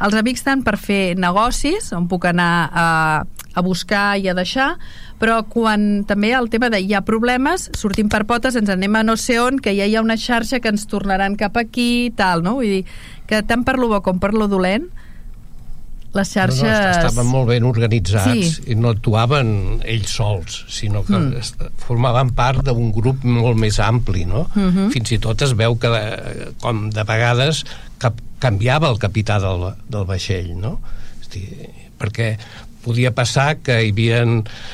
[0.00, 2.88] Els amics tant per fer negocis, on puc anar a,
[3.52, 4.74] a buscar i a deixar,
[5.20, 9.02] però quan també el tema de hi ha problemes, sortim per potes, ens anem a
[9.04, 12.10] no sé on, que ja hi ha una xarxa que ens tornaran cap aquí i
[12.16, 12.54] tal, no?
[12.58, 12.84] Vull dir,
[13.28, 14.88] que tant per lo bo com per lo dolent,
[16.16, 16.64] les xarxes...
[16.64, 18.72] No, no, estaven molt ben organitzats Sí.
[18.72, 19.52] i no actuaven
[19.86, 21.68] ells sols, sinó que Mm.
[21.84, 24.48] formaven part d'un grup molt més ampli, no?
[24.56, 24.88] Mhm.
[24.90, 25.92] Fins i tot es veu que,
[26.60, 27.64] com de vegades,
[27.98, 30.80] cap, canviava el capità del, del vaixell, no?
[31.20, 31.46] És dir,
[32.00, 32.36] perquè
[32.84, 34.22] podia passar que hi havia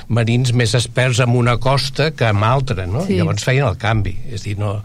[0.09, 3.05] marins més experts en una costa que en altra, no?
[3.07, 3.21] Sí.
[3.21, 4.16] Llavors feien el canvi.
[4.33, 4.77] És dir, no,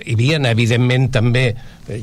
[0.00, 1.46] hi havia, evidentment, també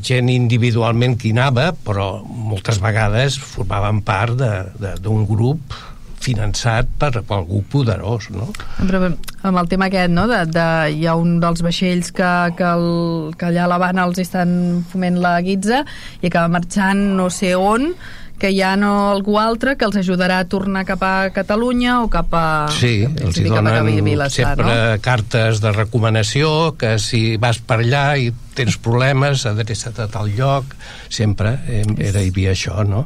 [0.06, 5.78] gent individualment que hi anava, però moltes vegades formaven part d'un grup
[6.20, 8.50] finançat per, per algú poderós, no?
[8.82, 10.28] Però amb el tema aquest, no?
[10.30, 14.20] De, de, hi ha un dels vaixells que, que, el, que allà a l'Havana els
[14.22, 14.52] estan
[14.92, 15.86] foment la guitza
[16.20, 17.94] i acaba marxant no sé on
[18.40, 22.10] que hi ha no algú altre que els ajudarà a tornar cap a Catalunya o
[22.12, 22.46] cap a...
[22.74, 25.02] Sí, els hi donen Vilassar, sempre no?
[25.06, 30.74] cartes de recomanació que si vas per allà i tens problemes, adreça't a tal lloc,
[31.10, 33.06] sempre era, hi havia això, no?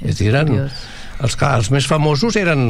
[0.00, 0.54] És, és dir, eren,
[1.20, 2.64] els, clar, els més famosos eren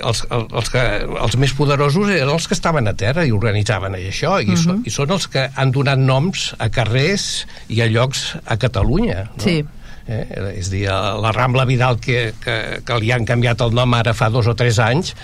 [0.00, 0.82] els, els, que,
[1.24, 4.62] els més poderosos eren els que estaven a terra i organitzaven això i, uh -huh.
[4.62, 4.82] so, mhm.
[4.86, 9.42] i són els que han donat noms a carrers i a llocs a Catalunya no?
[9.44, 9.64] sí
[10.06, 10.24] eh?
[10.56, 14.30] és dir, la Rambla Vidal que, que, que li han canviat el nom ara fa
[14.32, 15.14] dos o tres anys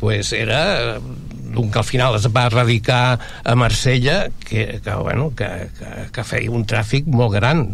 [0.00, 5.48] pues era d'un que al final es va radicar a Marsella que, que, bueno, que,
[5.76, 7.66] que, que feia un tràfic molt gran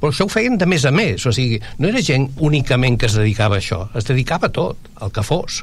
[0.00, 3.08] però això ho feien de més a més, o sigui, no era gent únicament que
[3.08, 5.62] es dedicava a això, es dedicava a tot, el que fos.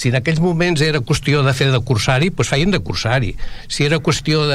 [0.00, 3.34] Si en aquells moments era qüestió de fer de cursari, doncs feien de cursari.
[3.68, 4.46] Si era qüestió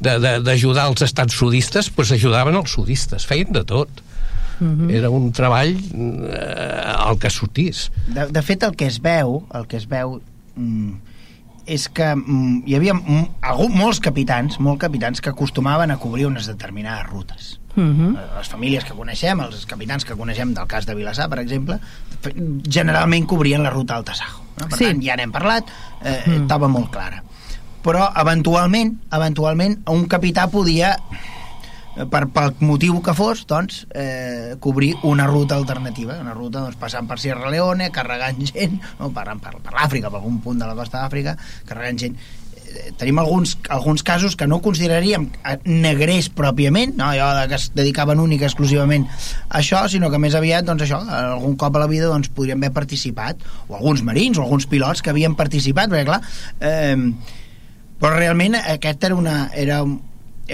[0.00, 4.02] d'ajudar els estats sudistes, doncs ajudaven els sudistes, feien de tot.
[4.62, 4.88] Uh mhm.
[4.88, 4.94] -huh.
[4.94, 7.90] Era un treball eh, al que sortís.
[8.06, 10.20] De, de fet, el que es veu, el que es veu
[10.54, 10.92] mm,
[11.66, 16.26] és que mm, hi havia mm, algú, molts capitans, molts capitans que acostumaven a cobrir
[16.26, 18.16] unes determinades rutes Uh mhm.
[18.16, 18.38] -huh.
[18.38, 21.78] Les famílies que coneixem, els capitans que coneixem del cas de Vilassar, per exemple,
[22.68, 24.42] generalment cobrien la ruta al Tasajo.
[24.60, 24.68] No?
[24.68, 24.84] Per sí.
[24.84, 25.64] tant, ja n'hem parlat,
[26.04, 26.34] eh, uh mm.
[26.34, 26.42] -huh.
[26.42, 27.22] estava molt clara.
[27.82, 31.16] Però, eventualment, eventualment, un capità podia eh,
[32.10, 37.08] per, pel motiu que fos, doncs, eh, cobrir una ruta alternativa, una ruta doncs, passant
[37.08, 40.78] per Sierra Leone, carregant gent, no, per, per, per l'Àfrica, per algun punt de la
[40.78, 41.36] costa d'Àfrica,
[41.68, 42.22] carregant gent
[42.96, 45.26] tenim alguns, alguns casos que no consideraríem
[45.64, 47.10] negrers pròpiament, no?
[47.10, 49.06] allò que es dedicaven única exclusivament
[49.48, 52.60] a això, sinó que més aviat, doncs això, algun cop a la vida doncs, podrien
[52.60, 56.22] haver participat, o alguns marins, o alguns pilots que havien participat, perquè clar,
[56.60, 56.96] eh,
[58.02, 59.82] però realment aquesta era una, era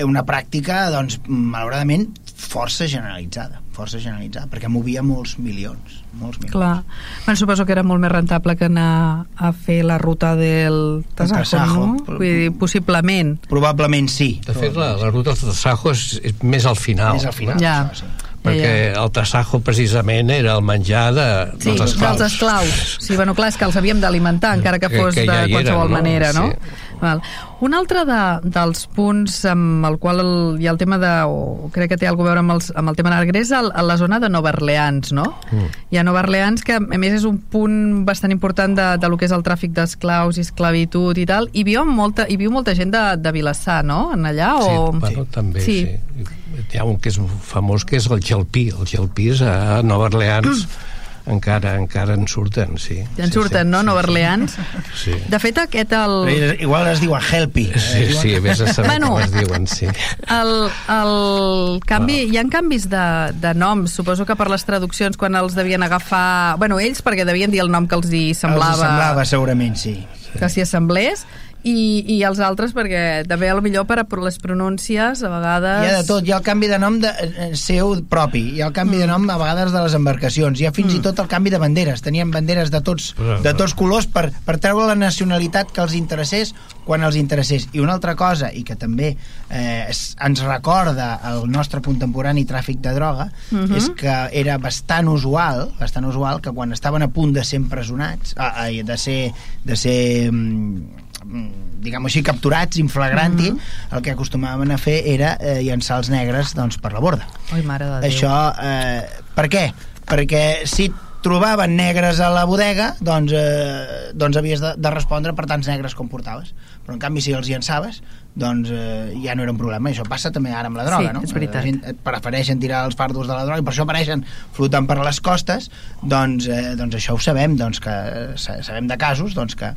[0.04, 6.54] una pràctica, doncs, malauradament, força generalitzada força generalitzada, perquè movia molts milions, molts milions.
[6.56, 6.82] Clar.
[7.24, 11.44] Bueno, suposo que era molt més rentable que anar a fer la ruta del Tasajo,
[11.44, 11.84] Tasajo.
[11.86, 12.06] no?
[12.08, 13.36] Vull dir, possiblement.
[13.50, 14.32] Probablement sí.
[14.46, 17.20] De fet, la, la ruta del Tasajo és, és més al final.
[17.20, 17.84] Més al final, ja.
[17.92, 21.26] això, sí perquè ja, el tasajo precisament era el menjar de,
[21.58, 22.20] sí, dels esclaus.
[22.20, 22.96] dels esclaus.
[23.02, 25.52] Sí, bueno, clar, és que els havíem d'alimentar, encara que fos que, que ja de
[25.52, 25.96] qualsevol eren, no?
[25.98, 26.46] manera, no?
[26.52, 26.86] Sí.
[27.00, 27.22] Val.
[27.64, 28.20] Un altre de,
[28.54, 32.08] dels punts amb el qual el, hi ha el tema de, o crec que té
[32.10, 34.52] alguna a veure amb, els, amb el tema negre, és el, la zona de Nova
[34.54, 35.26] Orleans, no?
[35.50, 35.70] Mm.
[35.92, 39.18] Hi ha Nova Orleans, que a més és un punt bastant important de, de lo
[39.20, 42.74] que és el tràfic d'esclaus i esclavitud i tal, i viu molta, hi viu molta
[42.78, 44.08] gent de, de Vilassar, no?
[44.14, 44.52] En allà?
[44.62, 44.92] Sí, o...
[44.98, 45.80] bueno, també, sí.
[45.86, 46.28] sí.
[46.68, 48.68] Hi ha un que és famós, que és el Gelpí.
[48.74, 50.66] El Gelpí és a Nova Orleans.
[50.66, 50.86] Mm
[51.28, 52.98] encara encara en surten, sí.
[53.16, 54.56] Ja en surten, sí, no, sí, Nova Orleans?
[54.96, 55.14] Sí.
[55.28, 55.92] De fet, aquest...
[55.92, 56.58] El...
[56.60, 57.66] Igual es diu a Helpi.
[57.74, 58.18] Sí, eh?
[58.20, 59.88] sí, vés a saber bueno, com es diuen, sí.
[60.34, 60.52] El,
[60.94, 62.32] el canvi, wow.
[62.32, 63.06] hi ha canvis de,
[63.42, 66.56] de noms, suposo que per les traduccions, quan els devien agafar...
[66.60, 68.76] Bueno, ells perquè devien dir el nom que els hi semblava...
[68.76, 69.98] Els semblava, segurament, sí.
[70.38, 71.24] Que s'hi assemblés
[71.66, 75.82] i, i els altres perquè també a lo millor per a les pronúncies a vegades...
[75.84, 78.62] Hi ha de tot, hi ha el canvi de nom de, eh, seu propi, hi
[78.62, 79.04] ha el canvi mm.
[79.04, 81.00] de nom a vegades de les embarcacions, hi ha fins mm.
[81.00, 83.12] i tot el canvi de banderes, tenien banderes de tots,
[83.44, 86.54] de tots colors per, per treure la nacionalitat que els interessés
[86.88, 87.66] quan els interessés.
[87.76, 89.90] I una altra cosa, i que també eh,
[90.24, 93.76] ens recorda el nostre contemporani tràfic de droga, mm -hmm.
[93.76, 98.34] és que era bastant usual, bastant usual que quan estaven a punt de ser empresonats,
[98.38, 99.32] eh, de ser,
[99.64, 99.98] de ser
[100.32, 103.96] Mm, diguem així, capturats in flagranti, mm -hmm.
[103.96, 107.26] el que acostumaven a fer era eh, llançar els negres doncs, per la borda.
[107.52, 108.10] Oi, mare de Déu.
[108.10, 109.02] Això, eh,
[109.34, 109.72] per què?
[110.06, 115.46] Perquè si trobaven negres a la bodega, doncs, eh, doncs havies de, de respondre per
[115.46, 116.54] tants negres com portaves.
[116.86, 118.02] Però, en canvi, si els llançaves,
[118.38, 119.90] doncs eh, ja no era un problema.
[119.90, 121.22] Això passa també ara amb la droga, sí, no?
[121.26, 121.56] és veritat.
[121.56, 124.24] La gent prefereixen tirar els fardos de la droga i per això apareixen
[124.56, 125.70] flotant per les costes,
[126.02, 129.74] doncs, eh, doncs això ho sabem, doncs que eh, sabem de casos doncs que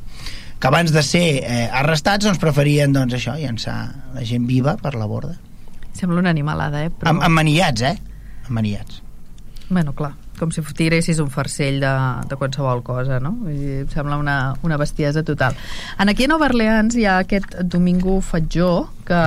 [0.61, 3.77] que abans de ser eh, arrestats doncs preferien doncs, això, llançar
[4.13, 5.35] la gent viva per la borda.
[5.97, 6.91] Sembla una animalada, eh?
[6.93, 7.15] Però...
[7.15, 7.95] Amb, amb maniats, eh?
[8.45, 9.01] Amb maniats.
[9.71, 11.93] Bueno, clar com si tiressis un farcell de,
[12.25, 13.35] de qualsevol cosa, no?
[13.43, 15.53] Vull dir, em sembla una, una bestiesa total.
[16.01, 19.19] En aquí a Nova Orleans hi ha aquest Domingo Fatjó, que,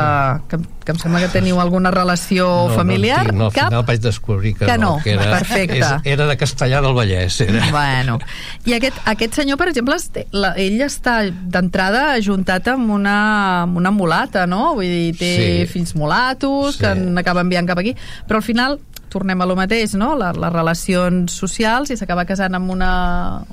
[0.48, 3.27] que, que em sembla que teniu alguna relació no, familiar.
[3.31, 3.70] No, no, al Cap?
[3.70, 5.79] final vaig descobrir que, que no, que era, perfecte.
[5.79, 7.40] És, era de Castellà del Vallès.
[7.44, 7.69] Era.
[7.75, 8.19] Bueno,
[8.67, 9.98] i aquest, aquest senyor, per exemple,
[10.33, 13.19] la, ell està d'entrada ajuntat amb una,
[13.65, 14.73] amb una mulata, no?
[14.79, 15.71] Vull dir, té sí.
[15.71, 16.85] fills mulatos sí.
[16.85, 17.94] que n'acaben enviant cap aquí,
[18.29, 18.79] però al final
[19.15, 20.12] tornem a lo mateix, no?
[20.19, 22.90] La, les relacions socials i s'acaba casant amb una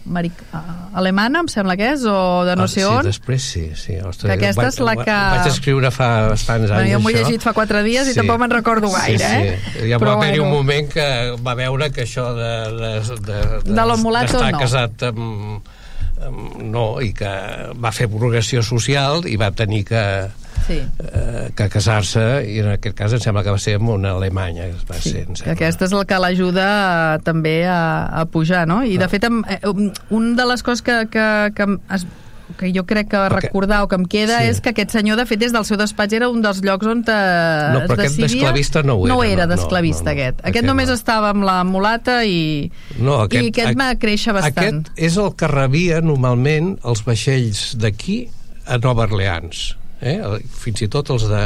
[0.10, 0.42] americ...
[0.98, 3.06] alemana, em sembla que és, o de no Ah, sé sí, on.
[3.06, 3.64] després sí.
[3.80, 3.96] sí.
[4.02, 7.10] Ostres, Que aquesta vaig- és la que- Vaig escriure fa bastants Bueno, anys, jo m'ho
[7.14, 9.60] he llegit fa quatre dies i tampoc me'n recordo gaire, sí, eh?
[9.78, 9.86] Sí.
[9.94, 10.50] Ja Però va haver-hi bueno.
[10.50, 11.08] un moment que
[11.46, 12.52] va veure que això de...
[12.82, 13.40] De, de, de,
[13.70, 13.86] De
[14.26, 14.60] d'estar no.
[14.66, 15.70] casat amb,
[16.26, 16.58] amb...
[16.74, 17.32] No, i que
[17.82, 20.04] va fer progressió social i va tenir que
[20.68, 20.80] Sí.
[21.00, 24.68] eh, que casar-se i en aquest cas em sembla que va ser amb una alemanya
[24.70, 25.54] que va Sí, ser, que sembla.
[25.54, 26.70] aquesta és el que l'ajuda
[27.16, 28.84] eh, també a, a pujar, no?
[28.84, 32.06] I de fet, em, eh, un un de les coses que, que, que, es,
[32.60, 34.50] que jo crec que Perquè- recordar o que em queda Sí.
[34.52, 37.02] és que aquest senyor, de fet, des del seu despatx era un dels llocs on
[37.04, 38.28] te, No, es però aquest decidia...
[38.52, 40.12] d'esclavista no ho No era, era no, no, d'esclavista, no, no.
[40.12, 40.40] aquest.
[40.40, 40.94] Aquest, Aquest només no.
[41.00, 44.84] estava amb la mulata i, No, i aquest va créixer bastant.
[44.86, 48.28] Aquest és el que rebia normalment els vaixells d'aquí
[48.68, 49.78] a Nova Orleans.
[50.02, 50.18] Eh?
[50.50, 51.42] Fins i tot els de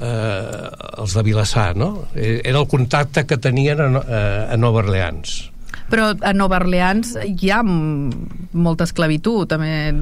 [0.00, 0.68] eh,
[0.98, 2.06] els de Vilassar, no?
[2.14, 4.04] Eh, Era el contacte que tenien a,
[4.52, 5.50] a Nova Orleans.
[5.90, 9.92] Però a Nova Orleans hi ha molta esclavitud, també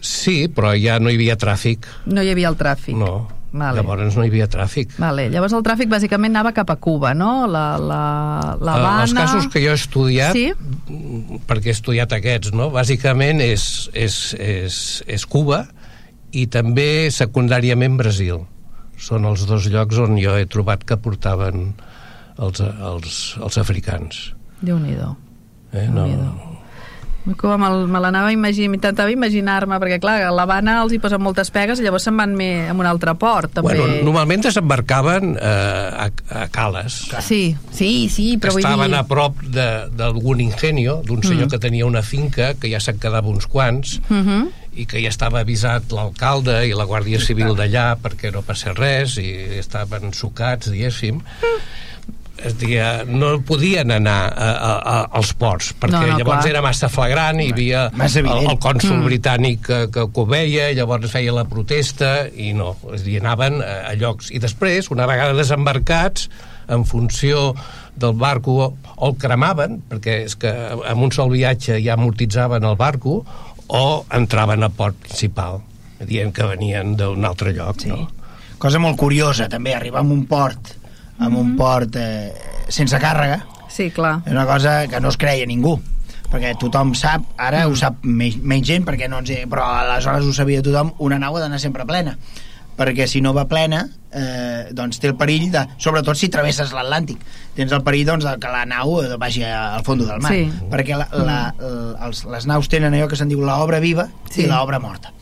[0.00, 1.86] Sí, però ja no hi havia tràfic.
[2.06, 2.94] no hi havia el tràfic.
[2.96, 3.80] No, Vale.
[3.80, 4.92] llavors no hi havia tràfic.
[4.98, 5.24] Vale.
[5.32, 7.46] Llavors el tràfic bàsicament anava cap a Cuba, no?
[7.50, 9.02] La, la, la Eh, Habana...
[9.02, 10.52] Els casos que jo he estudiat, Sí?
[11.50, 12.70] perquè he estudiat aquests, no?
[12.70, 15.64] bàsicament és, és, és, és Cuba
[16.32, 18.44] i també secundàriament Brasil.
[18.98, 21.74] Són els dos llocs on jo he trobat que portaven
[22.38, 24.32] els, els, els africans.
[24.60, 25.14] Déu-n'hi-do.
[25.72, 25.86] Eh?
[25.88, 26.44] No, Déu-n'hi-do.
[27.36, 31.20] Cuba me'l- me l'anava a imaginar, intentava imaginar-me, perquè clar, a l'Havana els hi posen
[31.20, 33.74] moltes pegues i llavors se'n van més amb un altre port, també.
[33.76, 36.06] Bueno, normalment desembarcaven eh, a,
[36.40, 36.96] a Cales.
[37.26, 38.96] Sí, sí, sí, però vull estaven dir...
[38.96, 41.50] a prop de- d'algun ingenio, d'un senyor Mm.
[41.52, 44.48] que tenia una finca, que ja se'n quedava uns quants, Uh -huh.
[44.78, 49.18] I que ja estava avisat l'alcalde i la Guàrdia Civil d'allà perquè no passés res
[49.22, 51.22] i estaven sucats, diguéssim
[52.38, 56.52] es dia, no podien anar a, a, a, als ports perquè No, no, llavors clar.
[56.52, 59.08] era massa flagrant i hi havia el, el cònsul mm.
[59.08, 63.74] britànic que, que, ho veia llavors feia la protesta i no, a dir, anaven a,
[63.90, 66.28] a llocs i després, una vegada desembarcats
[66.68, 67.54] en funció
[67.98, 72.78] del barco o el cremaven perquè és que amb un sol viatge ja amortitzaven el
[72.78, 73.22] barco
[73.68, 75.60] o entraven al port principal
[76.08, 77.90] dient que venien d'un altre lloc sí.
[77.92, 78.08] no?
[78.58, 80.72] Cosa molt curiosa, també, arribar a un port
[81.22, 82.32] amb un port eh,
[82.68, 84.22] sense càrrega Sí, clar.
[84.26, 85.76] és una cosa que no es creia ningú
[86.28, 90.34] perquè tothom sap, ara ho sap menys, menys gent perquè no ens però aleshores ho
[90.36, 92.16] sabia tothom, una nau ha d'anar sempre plena
[92.78, 93.82] perquè si no va plena
[94.14, 97.20] eh, doncs té el perill de, sobretot si travesses l'Atlàntic
[97.58, 100.46] tens el perill doncs, que la nau eh, vagi al fons del mar Sí.
[100.70, 101.38] perquè la, la,
[102.06, 104.44] els, les naus tenen allò que se'n diu l'obra viva Sí.
[104.46, 105.12] i l'obra morta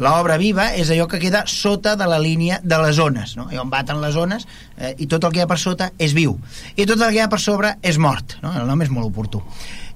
[0.00, 3.48] L'obra viva és allò que queda sota de la línia de les ones, no?
[3.50, 4.46] allà on baten les ones,
[4.78, 6.38] eh, i tot el que hi ha per sota és viu.
[6.78, 8.38] I tot el que hi ha per sobre és mort.
[8.40, 8.54] No?
[8.56, 9.42] El nom és molt oportú.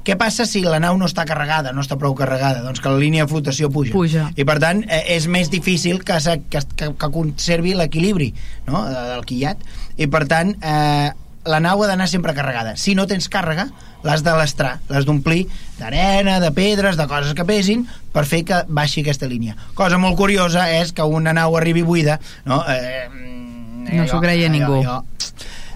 [0.04, 2.60] Què passa si la nau no està carregada, no està prou carregada?
[2.60, 3.92] Doncs que la línia de flotació puja.
[3.94, 4.26] Puja.
[4.36, 8.34] I per tant eh, és més difícil que, se, que, que, que conservi l'equilibri
[8.66, 8.84] no?
[8.84, 9.64] de- del quillat.
[9.96, 11.08] I per tant eh,
[11.48, 12.76] la nau ha d'anar sempre carregada.
[12.76, 13.66] Si no tens càrrega,
[14.04, 15.46] l'has de lastrar, l'has d'omplir
[15.78, 19.56] d'arena, de pedres, de coses que pesin, per fer que baixi aquesta línia.
[19.76, 22.60] Cosa molt curiosa és que una nau arribi buida, no?
[22.68, 23.08] Eh,
[23.94, 24.78] No s'ho creia ningú.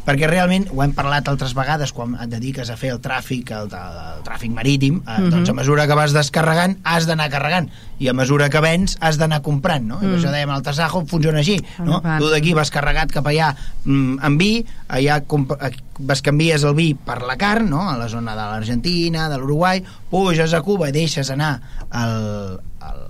[0.09, 3.68] Perquè realment ho hem parlat altres vegades quan et dediques a fer el tràfic el,
[3.68, 5.30] el, el tràfic marítim eh, Mhm.
[5.34, 7.68] doncs a mesura que vas descarregant has d'anar carregant
[8.00, 9.98] i a mesura que vens has d'anar comprant no?
[10.00, 10.14] i Mm.
[10.16, 12.00] això dèiem el Tasajo funciona així no?
[12.18, 13.52] Tu d'aquí vas carregat cap allà
[13.84, 17.84] mm, amb vi allà eh, vas canvies el vi per la carn no?
[17.90, 21.61] a la zona de l'Argentina de l'Uruguai puges a Cuba i deixes anar
[21.92, 23.00] el, el,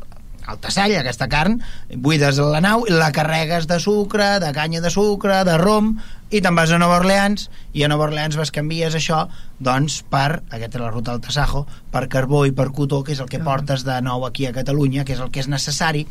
[0.49, 1.59] el tassall, aquesta carn,
[1.95, 5.99] buides la nau i la carregues de sucre, de canya de sucre, de rom,
[6.31, 9.23] i te'n vas a Nova Orleans, i a Nova Orleans vas canvies això,
[9.59, 13.21] doncs, per, aquesta és la ruta del Tasajo, per carbó i per cotó, que és
[13.25, 16.05] el que portes de nou aquí a Catalunya, que és el que és necessari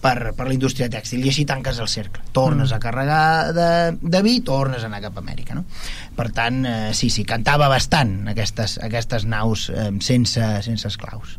[0.00, 2.22] per, per la indústria tèxtil, i així tanques el cercle.
[2.32, 2.76] Tornes Mm.
[2.76, 3.68] a carregar de,
[4.00, 5.66] de vi, tornes a anar cap a Amèrica, no?
[6.16, 11.36] Per tant, eh, sí, sí, cantava bastant aquestes, aquestes naus eh, sense, sense esclaus.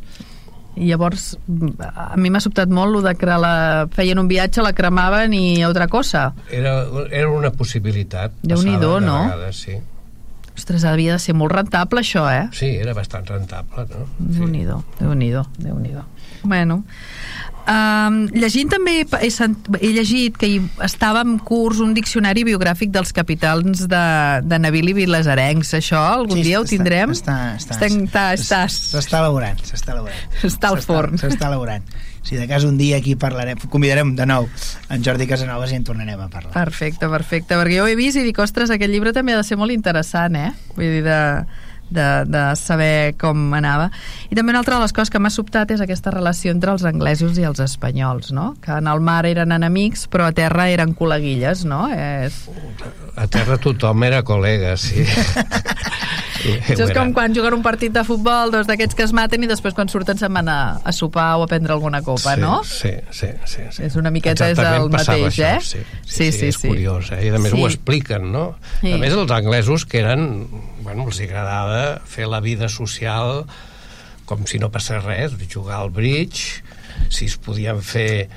[0.75, 1.33] I llavors,
[1.79, 5.61] a mi m'ha sobtat molt lo de que la, feien un viatge, la cremaven i
[5.67, 6.31] altra cosa.
[6.49, 9.17] era, era una possibilitat Déu-n'hi-do, passada de no?
[9.25, 9.77] vegades, sí.
[10.55, 12.47] Ostres, havia de ser molt rentable, això, eh?
[12.55, 14.05] sí, era bastant rentable no?
[14.19, 16.03] Déu-n'hi-do, Déu-n'hi-do, déu nhi déu
[16.43, 16.83] Bueno,
[17.67, 22.91] um, llegint també he, sent, he llegit que hi estava en curs un diccionari biogràfic
[22.93, 24.03] dels capitans de,
[24.45, 25.73] de Navili i Vilasarencs.
[25.77, 27.11] Això algun Sí, dia ho està- tindrem?
[27.15, 30.39] Està, està, està- estàs- S'està elaborant, s'està elaborant.
[30.43, 31.17] Està al forn.
[31.21, 31.83] S'està elaborant.
[32.23, 34.45] si de cas un dia aquí parlarem, convidarem de nou
[34.93, 36.51] en Jordi Casanovas i en tornarem a parlar.
[36.53, 39.43] Perfecte, perfecte, perquè jo ho he vist i dic, ostres, aquest llibre també ha de
[39.43, 40.51] ser molt interessant, eh?
[40.75, 41.17] Vull dir, de,
[41.91, 43.89] de, de saber com anava.
[44.29, 46.85] I també una altra de les coses que m'ha sobtat és aquesta relació entre els
[46.87, 48.53] anglesos i els espanyols, no?
[48.63, 51.85] Que en el mar eren enemics, però a terra eren col·leguilles, no?
[51.91, 52.45] És...
[53.19, 55.03] A terra tothom era col·lega, sí.
[56.41, 59.49] Això és com quan juguen un partit de futbol, dos d'aquests que es maten i
[59.49, 62.53] després quan surten se'n van a, a sopar o a prendre alguna copa, sí, no?
[62.65, 63.83] Sí, sí, sí, sí.
[63.85, 65.59] És una miqueta Exactament és el mateix, això, eh?
[65.61, 66.71] Sí, sí, sí, sí, és sí.
[66.71, 67.21] curiós, eh?
[67.27, 67.61] I a més sí.
[67.61, 68.45] ho expliquen, no?
[68.79, 68.95] Sí.
[68.95, 70.47] A més els anglesos que eren,
[70.81, 73.43] bueno, els agradava fer la vida social
[74.25, 76.63] com si no passés res, jugar al bridge,
[77.11, 78.29] si es podien fer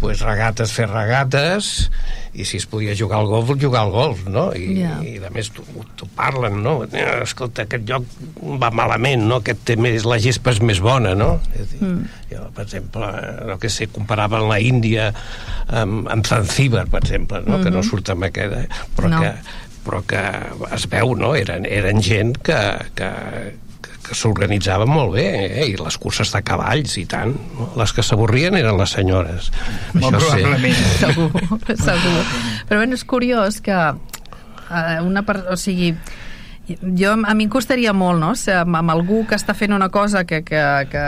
[0.00, 1.90] pues, regates, fer regates
[2.36, 4.50] i si es podia jugar al golf, jugar al golf, no?
[4.52, 4.98] I, yeah.
[5.00, 6.74] i a més t'ho parlen, no?
[7.24, 8.04] Escolta, aquest lloc
[8.60, 9.40] va malament, no?
[9.40, 11.36] Aquest té més, la gespa és més bona, no?
[11.56, 12.16] És dir, mm.
[12.34, 13.12] jo, per exemple,
[13.48, 15.10] no que sé, comparaven la Índia
[15.66, 17.46] amb, amb Zanzíbar, per exemple, no?
[17.46, 17.64] Mm -hmm.
[17.64, 17.90] Que no mm-hmm.
[17.90, 18.68] surt amb aquest, eh?
[18.96, 19.20] però no.
[19.20, 19.32] que
[19.86, 20.22] però que
[20.74, 21.34] es veu, no?
[21.38, 22.58] Eren, eren gent que,
[22.98, 23.10] que,
[24.06, 25.66] que s'organitzava molt bé, eh?
[25.72, 27.34] i les curses de cavalls i tant.
[27.56, 27.70] No?
[27.80, 29.50] Les que s'avorrien eren les senyores.
[29.94, 30.76] Molt Això probablement.
[30.76, 30.94] Sí.
[31.06, 32.22] Segur, segur.
[32.68, 35.42] Però bueno, és curiós que eh, una per...
[35.50, 35.92] o sigui,
[36.66, 39.88] jo, a mi em costaria molt, no?, ser amb, amb algú que està fent una
[39.94, 41.04] cosa que, que, que,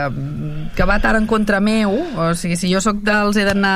[0.75, 3.75] que va tant en contra meu, o sigui, si jo sóc dels he d'anar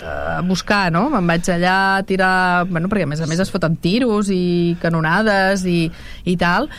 [0.00, 1.08] a buscar, no?
[1.12, 2.64] Me'n vaig allà a tirar...
[2.70, 5.82] Bueno, perquè a més a més es foten tiros i canonades i,
[6.24, 6.70] i tal,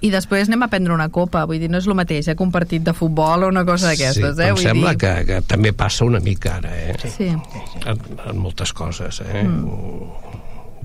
[0.00, 2.44] i després anem a prendre una copa, vull dir, no és el mateix, eh, que
[2.44, 4.52] un partit de futbol o una cosa d'aquestes, sí, eh?
[4.54, 5.00] Vull sembla dir...
[5.02, 7.10] que, que també passa una mica ara, eh?
[7.16, 7.28] Sí.
[7.30, 9.42] En, en moltes coses, eh?
[9.44, 10.38] Mm.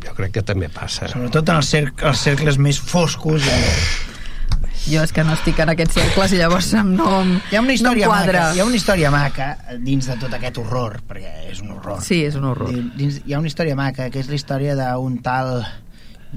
[0.05, 1.07] Jo crec que també passa.
[1.09, 3.61] Sobretot en els, cerc els cercles més foscos i...
[4.85, 8.05] Jo és que no estic en aquests cercles i llavors no, hi ha una història
[8.05, 9.47] no maca, hi ha una història maca
[9.81, 12.03] dins de tot aquest horror, perquè és un horror.
[12.05, 12.69] Sí, és un horror.
[12.99, 15.55] Dins, hi ha una història maca, que és la història d'un tal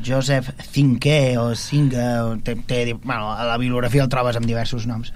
[0.05, 4.87] Joseph Cinque o Singa o té, té, bueno, a la bibliografia el trobes amb diversos
[4.89, 5.13] noms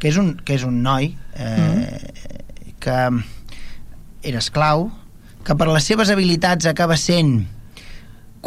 [0.00, 2.74] que és un, que és un noi eh, mm.
[2.80, 2.98] que
[4.30, 4.88] era esclau
[5.44, 7.40] que per les seves habilitats acaba sent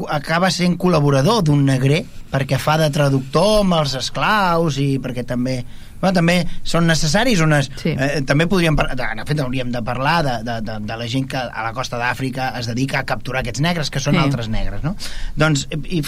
[0.10, 5.60] acaba sent col·laborador d'un negrer perquè fa de traductor amb els esclaus i perquè també
[6.04, 6.36] bueno, també
[6.68, 7.70] són necessaris unes...
[7.80, 7.94] Sí.
[7.96, 8.76] Eh, també podríem...
[8.76, 12.00] De fet, hauríem de parlar de, de, de, de la gent que a la costa
[12.02, 14.24] d'Àfrica es dedica a capturar aquests negres, que són sí.
[14.26, 14.98] altres negres, no?
[15.40, 16.02] Doncs, i,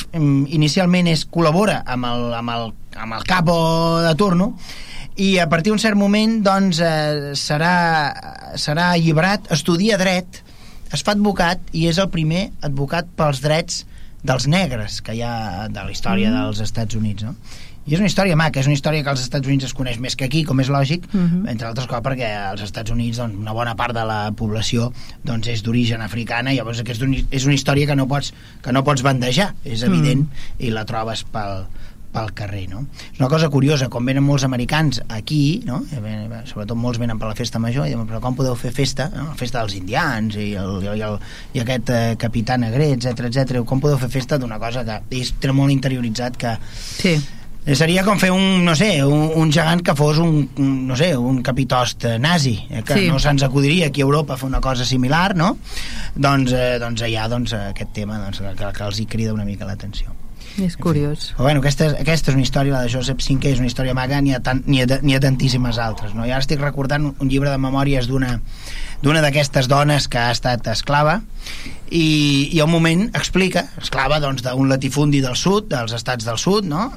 [0.59, 2.67] inicialment és col·labora amb el, amb el,
[3.07, 3.55] amb el capo
[4.03, 4.51] de turno,
[5.15, 7.75] i a partir d'un cert moment doncs, eh, serà,
[8.59, 10.41] serà alliberat, estudia dret,
[10.91, 13.85] es fa advocat i és el primer advocat pels drets
[14.25, 16.41] dels negres que hi ha de la història mm.
[16.41, 17.35] dels Estats Units no?
[17.85, 20.17] I és una història maca, és una història que als Estats Units es coneix més
[20.17, 21.43] que aquí, com és lògic, uh mhm.
[21.45, 21.51] -huh.
[21.51, 24.91] entre altres coses perquè als Estats Units doncs, una bona part de la població
[25.23, 28.83] doncs, és d'origen africana i llavors és, és una història que no pots, que no
[28.83, 29.93] pots bandejar, és mhm.
[29.93, 30.65] evident, uh -huh.
[30.67, 31.67] i la trobes pel,
[32.15, 32.85] pel carrer, no?
[33.13, 35.83] És una cosa curiosa, com venen molts americans aquí, no?
[36.45, 39.09] sobretot molts venen per la festa major, i diuen, però com podeu fer festa?
[39.13, 39.27] No?
[39.29, 41.19] La festa dels indians i, el, i, el,
[41.53, 43.63] i aquest eh, capità negre, etc etc.
[43.65, 46.57] com podeu fer festa d'una cosa que ells tenen molt interioritzat que...
[47.01, 50.73] Sí Eh, seria com fer un, no sé, un, un gegant que fos un, un
[50.85, 53.07] no sé, un capitost nazi, eh, que sí.
[53.09, 55.55] no se'ns acudiria aquí a Europa fer una cosa similar, no?
[56.13, 59.65] Doncs, eh, doncs allà doncs, aquest tema doncs, que, que els hi crida una mica
[59.65, 60.13] l'atenció.
[60.61, 61.33] És curiós.
[61.35, 64.21] Però bueno, aquesta, aquesta és una història, la de Joseph Cinque, és una història maga,
[64.23, 66.13] n'hi ha, tant, ha, ha tantíssimes altres.
[66.15, 66.23] No?
[66.23, 68.37] I ara estic recordant un llibre de memòries d'una
[69.03, 71.19] d'una d'aquestes dones que ha estat esclava
[71.91, 72.05] i,
[72.55, 76.65] i a un moment explica, esclava doncs d'un latifundi del sud, dels estats del sud,
[76.69, 76.87] no?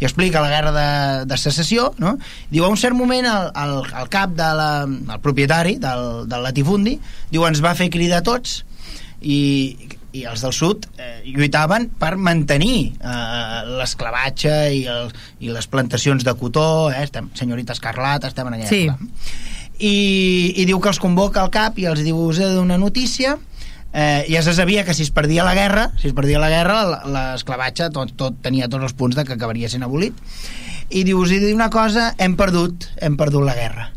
[0.00, 0.88] I explica la guerra de,
[1.28, 2.16] de secessió, no?
[2.52, 6.44] diu a un cert moment el, el, el cap de la, el propietari del, del
[6.44, 6.98] latifundi
[7.32, 8.60] diu ens va fer cridar tots
[9.22, 9.38] i,
[10.16, 16.24] i els del sud eh, lluitaven per mantenir eh, l'esclavatge i, el, i les plantacions
[16.26, 18.84] de cotó eh, estem, senyorita Escarlata estem en allà sí.
[19.76, 19.96] I,
[20.56, 23.36] i diu que els convoca al cap i els diu us he de donar notícia
[23.96, 26.84] eh, ja se sabia que si es perdia la guerra si es perdia la guerra
[27.08, 30.14] l'esclavatge tot, tot tenia tots els punts de que acabaria sent abolit.
[30.92, 33.90] I diu, us he dir una cosa hem perdut, hem perdut la guerra.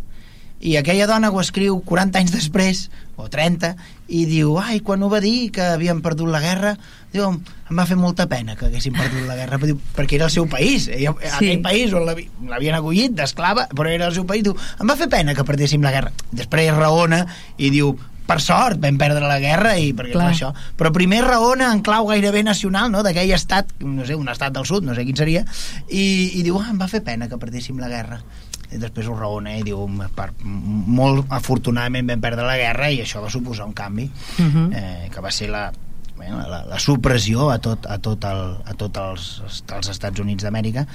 [0.60, 2.88] I aquella dona ho escriu 40 anys després
[3.20, 3.76] o 30
[4.16, 6.74] i diu, ai, quan ho va dir que havien perdut la guerra?
[7.12, 9.60] Diu, em va fer molta pena que haguessin perdut la guerra.
[9.68, 11.34] Diu, perquè era el seu país ella, sí.
[11.36, 15.12] aquell país on l'havien acollit d'esclava però era el seu país, diu, em va fer
[15.12, 16.16] pena que perdéssim la guerra.
[16.32, 17.26] Després raona
[17.60, 17.98] i diu
[18.30, 20.30] per sort vam perdre la guerra i perquè Clar.
[20.32, 24.54] això, però primer raona en clau gairebé nacional, no?, d'aquell estat no sé, un estat
[24.54, 25.42] del sud, no sé quin seria
[25.90, 26.06] i,
[26.40, 28.22] i diu, ah, em va fer pena que perdéssim la guerra
[28.70, 33.24] i després ho raona i diu per, molt afortunadament vam perdre la guerra i això
[33.24, 34.52] va suposar un canvi uh Mhm.
[34.70, 34.76] -huh.
[34.78, 35.72] eh, que va ser la,
[36.16, 39.42] bueno, la, la supressió a tot, a tot, el, a tot els,
[39.74, 40.86] els Estats Units d'Amèrica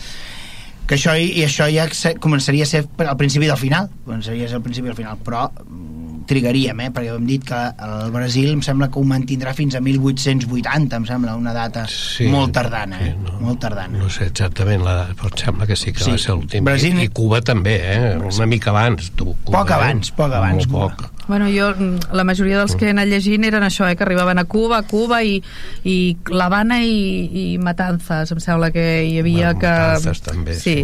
[0.87, 1.87] que això, i això ja
[2.21, 5.47] començaria a ser al principi del final començaria a ser al principi del final però
[5.51, 6.91] mm, trigaríem, eh?
[6.91, 11.05] perquè hem dit que el Brasil em sembla que ho mantindrà fins a 1880, em
[11.05, 13.11] sembla, una data Sí, molt tardana, eh?
[13.13, 13.99] sí, no, molt tardana.
[14.01, 16.11] No sé exactament la però em sembla que sí que Sí.
[16.15, 16.65] va ser l'últim.
[16.65, 18.17] Brasil- I, I Cuba també, eh?
[18.17, 19.35] Una mica abans, tu.
[19.45, 20.89] Cuba, Poc abans, poc abans, Cuba.
[20.97, 21.11] poc.
[21.27, 24.39] Bueno, jo, mm, la majoria dels que he anat llegint eren això, eh, que arribaven
[24.39, 25.39] a Cuba, Cuba i,
[25.85, 26.99] i l'Havana i,
[27.45, 29.73] i Matanzas, em sembla que hi havia Bueno, que...
[29.73, 30.77] Matanzas també, sí.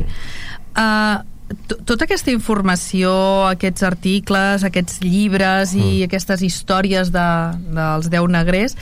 [0.70, 1.20] Uh,
[1.84, 3.10] tota aquesta informació,
[3.50, 6.04] aquests articles, aquests llibres i Mm.
[6.06, 7.28] aquestes històries de,
[7.74, 8.76] dels deu negrers,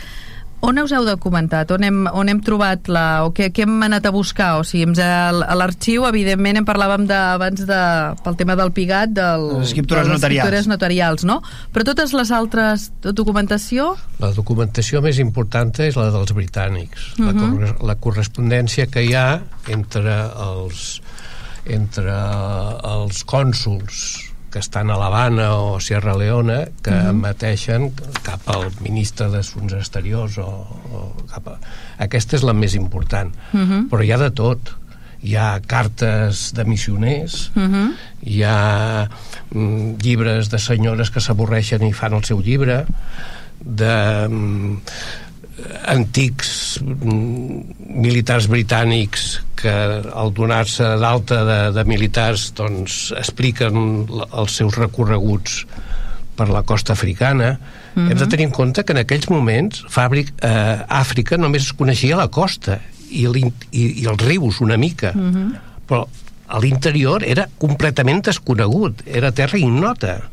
[0.60, 1.70] on us heu documentat?
[1.70, 3.24] On hem, on hem trobat la...
[3.26, 4.58] o què, què hem anat a buscar?
[4.58, 7.80] O sigui, hem, a l'arxiu, evidentment, en parlàvem de, abans de,
[8.24, 10.44] pel tema del Pigat, del, Les escriptures de les notarials.
[10.44, 11.38] escriptures notarials, no?
[11.72, 13.92] Però totes les altres documentació...
[14.18, 17.38] La documentació més important és la dels britànics, la, Mhm.
[17.38, 21.00] corre la correspondència que hi ha entre els
[21.68, 22.14] entre
[22.88, 27.08] els cònsuls que estan a l'Havana o Sierra Leona que Mhm.
[27.10, 27.90] emeteixen
[28.22, 31.58] cap al ministre d'Assumptes Exteriors o, o cap a...
[31.98, 33.88] aquesta és la més important Mhm.
[33.90, 34.72] però hi ha de tot
[35.22, 37.88] hi ha cartes de missioners Uh -huh.
[38.22, 39.08] hi ha
[39.50, 42.84] mm, llibres de senyores que s'avorreixen i fan el seu llibre
[43.60, 44.76] de mm,
[45.90, 49.28] antics mm, militars britànics
[49.58, 49.72] que
[50.14, 55.64] al donar-se d'alta de, de militars doncs expliquen els seus recorreguts
[56.38, 58.10] per la costa africana mm -hmm.
[58.10, 62.16] hem de tenir en compte que en aquells moments Fàbric, eh, Àfrica només es coneixia
[62.16, 62.78] la costa
[63.10, 65.58] i, i, i els rius una mica mm -hmm.
[65.88, 66.06] però
[66.46, 70.30] a l'interior era completament desconegut era terra ignota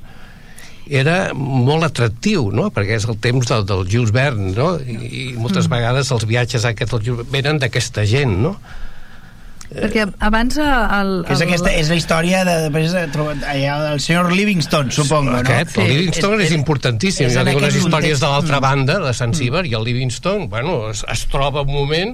[0.87, 2.69] era molt atractiu, no?
[2.71, 4.75] perquè és el temps del, del Jules Verne, no?
[4.79, 5.71] I, i moltes mm.
[5.73, 8.55] vegades els viatges aquests del Jules Verne venen d'aquesta gent, no?
[9.65, 10.59] Perquè abans...
[10.61, 14.91] El, Que és, aquesta, és la història de, després de, trobar- allà del senyor Livingston,
[14.93, 15.39] supongo, no?
[15.41, 15.91] Aquest, el Sí.
[15.95, 17.25] Livingston és, és importantíssim.
[17.27, 18.21] és Jo dic aquest històries context.
[18.21, 18.65] de l'altra Mm.
[18.67, 22.13] banda, de Sant Ciber, i el Livingston, bueno, es, es troba un moment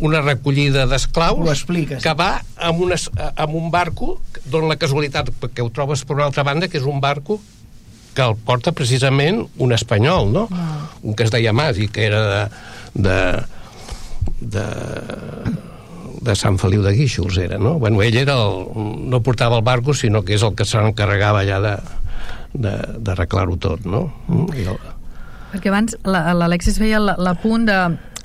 [0.00, 2.02] una recollida Ho d'esclaus expliques.
[2.02, 6.26] que va amb, unes, amb un barco dona la casualitat que ho trobes per una
[6.26, 7.38] altra banda que és un barco
[8.14, 10.48] que el porta precisament un espanyol no?
[11.02, 12.42] un que es deia Mas i que era de,
[12.94, 13.18] de,
[14.40, 14.64] de
[16.18, 17.76] de Sant Feliu de Guíxols era, no?
[17.78, 18.64] Bueno, ell era el,
[19.08, 21.74] no portava el barco, sinó que és el que se n'encarregava allà de
[22.58, 24.08] de- d'arreglar-ho tot, no?
[24.26, 24.78] Mm, I el,
[25.52, 27.76] Perquè abans la- l'Alexis feia la- l'apunt de...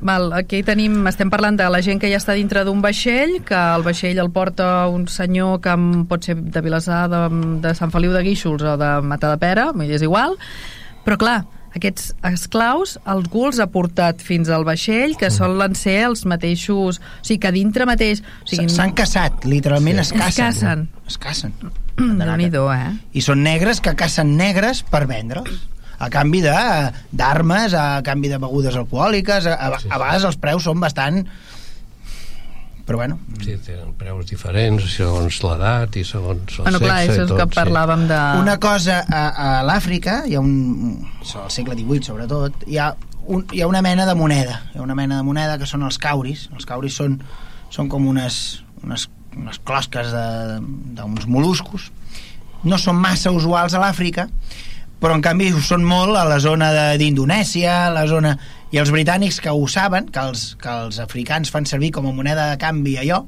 [0.03, 3.55] Val, aquí tenim, estem parlant de la gent que ja està dintre d'un vaixell, que
[3.55, 5.75] el vaixell el porta un senyor que
[6.09, 7.23] pot ser de Vilassar, de,
[7.63, 10.35] de Sant Feliu de Guíxols o de Matadepera, vull dir, és igual,
[11.07, 11.37] però clar,
[11.73, 17.39] aquests esclaus els ha portat fins al vaixell que solen ser els mateixos o sigui
[17.41, 20.45] que dintre mateix o sigui, S'han casat, literalment es Es casen.
[20.45, 20.89] casen.
[21.07, 21.53] Es casen.
[21.97, 22.91] déu nhi eh?
[23.13, 25.72] I són negres que cacen negres per vendre'ls
[26.03, 30.67] a canvi de- d'armes, a canvi de begudes alcohòliques, a, a, a vegades els preus
[30.69, 31.23] són bastant...
[32.83, 37.21] Però bueno, sí, tenen preus diferents segons l'edat i segons el Bueno, clar, sexe això
[37.21, 38.17] i és tot, que parlàvem de...
[38.41, 40.97] una cosa a, a l'Àfrica, hi ha un...
[41.23, 42.89] al segle XVIII sobretot, hi ha,
[43.31, 45.87] un, hi ha una mena de moneda, hi ha una mena de moneda que són
[45.87, 47.15] els cauris, els cauris són,
[47.71, 48.41] són com unes,
[48.83, 49.07] unes,
[49.39, 50.59] unes closques de-
[50.99, 51.87] d'uns moluscos,
[52.67, 54.27] no són massa usuals a l'Àfrica,
[55.03, 58.37] però en canvi ho són molt a la zona d'Indonèsia, la zona...
[58.73, 62.13] I els britànics que ho saben, que els, que els africans fan servir com a
[62.15, 63.19] moneda de canvi allò,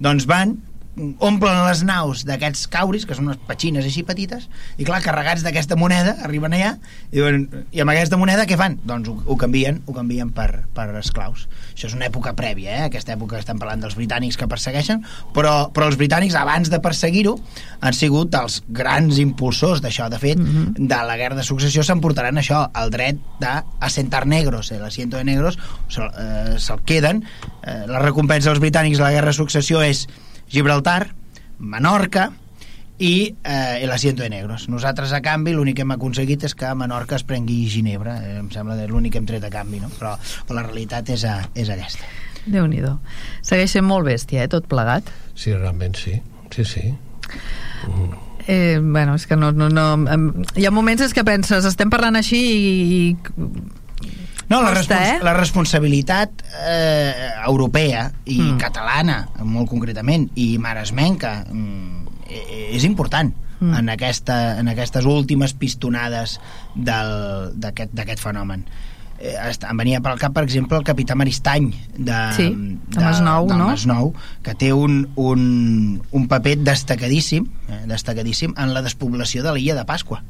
[0.00, 0.54] doncs van
[0.96, 4.46] omplen les naus d'aquests cauris, que són unes petxines així petites,
[4.80, 6.72] i clar, carregats d'aquesta moneda, arriben allà,
[7.10, 7.44] i, diuen,
[7.76, 8.78] i amb aquesta moneda què fan?
[8.88, 11.46] Doncs ho, ho canvien, ho canvien per, per esclaus.
[11.74, 12.86] Això és una època prèvia, eh?
[12.88, 15.04] aquesta època estem parlant dels britànics que persegueixen,
[15.36, 17.36] però, però els britànics, abans de perseguir-ho,
[17.84, 20.08] han sigut els grans impulsors d'això.
[20.08, 20.88] De fet, mm -hmm.
[20.88, 25.58] de la guerra de successió s'emportaran això, el dret d'assentar negros, el asiento de negros,
[25.88, 27.24] se'l eh, se queden.
[27.62, 30.08] Eh, la recompensa dels britànics de la guerra de successió és
[30.50, 31.14] Gibraltar,
[31.58, 32.30] Menorca
[32.98, 34.68] i eh, el asiento de negros.
[34.68, 38.16] Nosaltres, a canvi, l'únic que hem aconseguit és que Menorca es prengui Ginebra.
[38.24, 39.90] Eh, em sembla que és l'únic que hem tret a canvi, no?
[39.98, 40.14] Però,
[40.48, 42.08] però la realitat és, a, és aquesta.
[42.46, 42.80] déu nhi
[43.42, 45.10] Segueix sent molt bèstia, eh, tot plegat.
[45.34, 46.20] Sí, realment sí.
[46.54, 46.94] Sí, sí.
[48.46, 49.86] Eh, bueno, és que no, no, no...
[50.56, 52.74] Hi ha moments és que penses, estem parlant així i...
[52.96, 53.16] i
[54.48, 55.24] No, la, Costa, respons eh?
[55.24, 57.12] la responsabilitat eh,
[57.46, 58.58] europea i Mm.
[58.58, 62.06] catalana, molt concretament, i maresmenca, mm,
[62.76, 63.74] és important mm.
[63.74, 66.38] en, aquesta, en aquestes últimes pistonades
[66.74, 68.64] del- d'aquest fenomen
[69.18, 69.32] eh,
[69.70, 73.68] em venia pel cap, per exemple, el capità Maristany de, Sí, de Masnou, del no?
[73.70, 74.10] Masnou,
[74.44, 79.86] que té un, un, un paper destacadíssim, eh, destacadíssim en la despoblació de l'illa de
[79.88, 80.22] Pasqua.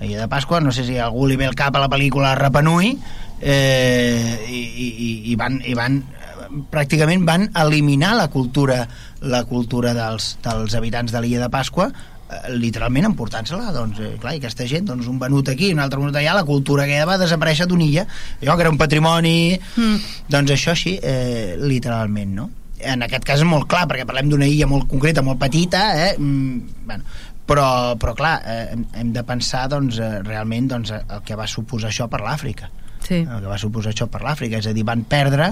[0.00, 2.98] L'illa de Pasqua, no sé si algú li ve el cap a la pel·lícula Rapanui,
[3.40, 8.84] eh, i, i, i van, i van eh, pràcticament van eliminar la cultura
[9.20, 14.36] la cultura dels, dels habitants de l'illa de Pasqua eh, literalment emportant-se-la doncs, eh, clar,
[14.36, 17.18] i aquesta gent, doncs un venut aquí un altre venut allà, la cultura aquella va
[17.20, 18.06] desaparèixer d'una illa
[18.42, 19.96] allò que era un patrimoni Mm.
[20.28, 22.50] doncs això sí, eh, literalment no?
[22.78, 26.12] en aquest cas és molt clar perquè parlem d'una illa molt concreta, molt petita eh?
[26.18, 27.04] mm, bueno,
[27.48, 31.46] però, però clar eh, hem, hem de pensar doncs, eh, realment doncs, el que va
[31.46, 32.70] suposar això per l'Àfrica
[33.08, 33.22] Sí.
[33.24, 35.46] el que va suposar això per l'Àfrica, és a dir, van perdre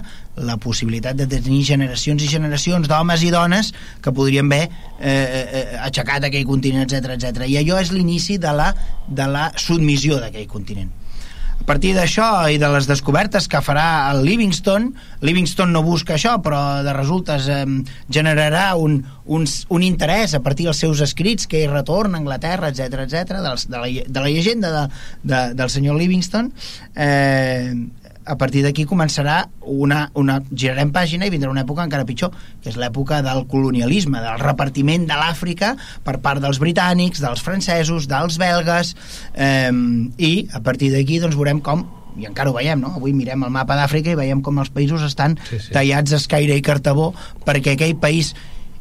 [0.45, 3.73] la possibilitat de tenir generacions i generacions d'homes i dones
[4.05, 4.67] que podrien haver
[5.01, 7.49] eh, eh, aixecat aquell continent, etc etc.
[7.49, 8.69] I allò és l'inici de la,
[9.09, 10.93] de la submissió d'aquell continent.
[11.67, 14.85] A partir d'això i de les descobertes que farà el Livingston,
[15.27, 17.65] Livingston no busca això, però de resultes eh,
[18.07, 22.71] generarà un, un, un interès a partir dels seus escrits que ell retorna a Anglaterra,
[22.71, 24.85] etc etc, de, la, de la llegenda de,
[25.27, 26.53] de, del senyor Livingston,
[26.95, 27.75] eh,
[28.27, 30.41] a partir d'aquí començarà una, una...
[30.51, 35.07] girarem pàgina i vindrà una època encara pitjor, que és l'època del colonialisme, del repartiment
[35.07, 35.75] de l'Àfrica
[36.05, 38.95] per part dels britànics, dels francesos, dels belgues,
[39.35, 39.71] eh,
[40.19, 42.95] i a partir d'aquí doncs veurem com i encara ho veiem, no?
[42.97, 45.73] Avui mirem el mapa d'Àfrica i veiem com els països estan Sí, sí.
[45.75, 47.11] tallats a escaire i cartabó
[47.45, 48.31] perquè aquell país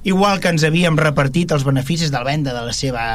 [0.06, 3.06] igual que ens havíem repartit els beneficis de la venda de la seva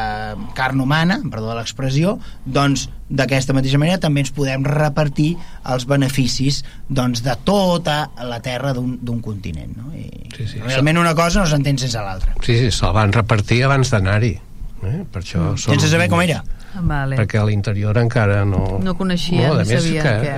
[0.58, 5.32] carn humana, perdó de l'expressió, doncs d'aquesta mateixa manera també ens podem repartir
[5.70, 9.72] els beneficis doncs, de tota la terra d'un d'un continent.
[9.78, 9.94] No?
[9.94, 10.60] I Sí, sí.
[10.64, 12.34] realment una cosa no s'entén sense l'altra.
[12.42, 14.34] Sí, sí, se'l van repartir abans d'anar-hi.
[14.80, 15.00] Eh?
[15.12, 15.74] Per això som...
[15.74, 15.78] Mm.
[15.78, 16.42] Sense saber com era.
[16.80, 17.16] Vale.
[17.18, 18.78] Perquè a l'interior encara no...
[18.82, 20.36] No coneixien, a no més sabien que què.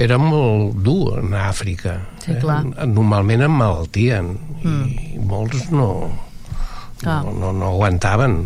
[0.00, 1.98] Era molt dur a Àfrica.
[2.24, 2.62] Sí, clar.
[2.70, 2.86] Eh?
[2.88, 4.32] Normalment emmalaltien
[4.64, 5.90] i molts no,
[7.02, 7.20] Clar.
[7.26, 8.38] no, no, no aguantaven.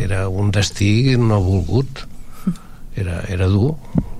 [0.00, 2.06] Era un destí no volgut.
[2.96, 3.74] Era, era dur.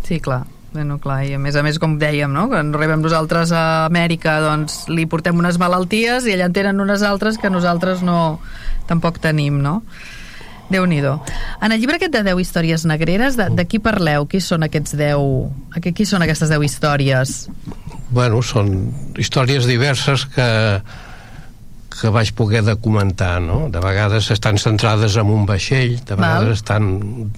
[0.05, 0.43] Sí, clar.
[0.77, 2.43] Bueno, clar, i a més a més, com dèiem, no?
[2.51, 7.01] quan arribem nosaltres a Amèrica, doncs li portem unes malalties i allà en tenen unes
[7.01, 8.43] altres que nosaltres no
[8.85, 9.79] tampoc tenim, no?
[10.71, 11.01] Déu nhi
[11.63, 14.27] En el llibre aquest de 10 històries negreres, de, de qui parleu?
[14.27, 15.81] Qui són aquests 10...
[15.83, 17.49] Qui, qui són aquestes 10 històries?
[18.11, 20.83] Bueno, són històries diverses que
[21.97, 23.71] que vaig poder documentar, no?
[23.73, 26.43] De vegades estan centrades en un vaixell, de Val.
[26.43, 27.31] vegades estan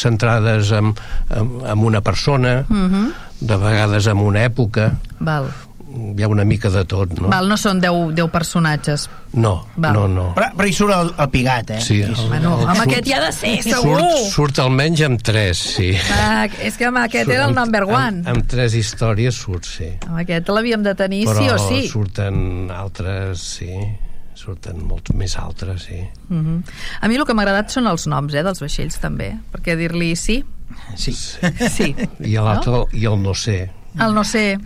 [0.00, 0.94] centrades en,
[1.28, 3.12] en, en una persona, Uh -huh.
[3.40, 5.46] de vegades en una època, Val.
[5.88, 7.28] Hi ha una mica de tot, no?
[7.32, 9.08] Val, no són 10, 10 personatges.
[9.32, 9.92] No, Val.
[9.94, 10.26] no, no.
[10.36, 11.80] Però, però hi surt el, el pigat, eh?
[11.80, 12.28] Sí, Hi surt.
[12.28, 14.00] Bueno, el- amb surt- aquest hi ha de ser, segur!
[14.00, 15.92] Surt, surt almenys amb tres, sí.
[16.12, 18.22] Ah, és que amb aquest era el Surt number one.
[18.24, 19.88] Amb, amb tres històries surt, sí.
[20.06, 21.88] Amb aquest l'havíem de tenir Però sí o sí.
[21.88, 23.72] surten altres, sí.
[24.38, 25.98] Surten molts més altres, sí.
[26.30, 26.62] Uh -huh.
[27.00, 30.14] A mi el que m'ha agradat són els noms eh, dels vaixells també, perquè dir-li
[30.16, 30.44] sí,
[30.96, 31.12] Sí.
[31.12, 31.94] sí.
[32.20, 32.86] I l'altre, no?
[32.92, 33.70] i el no sé.
[34.00, 34.58] El no sé.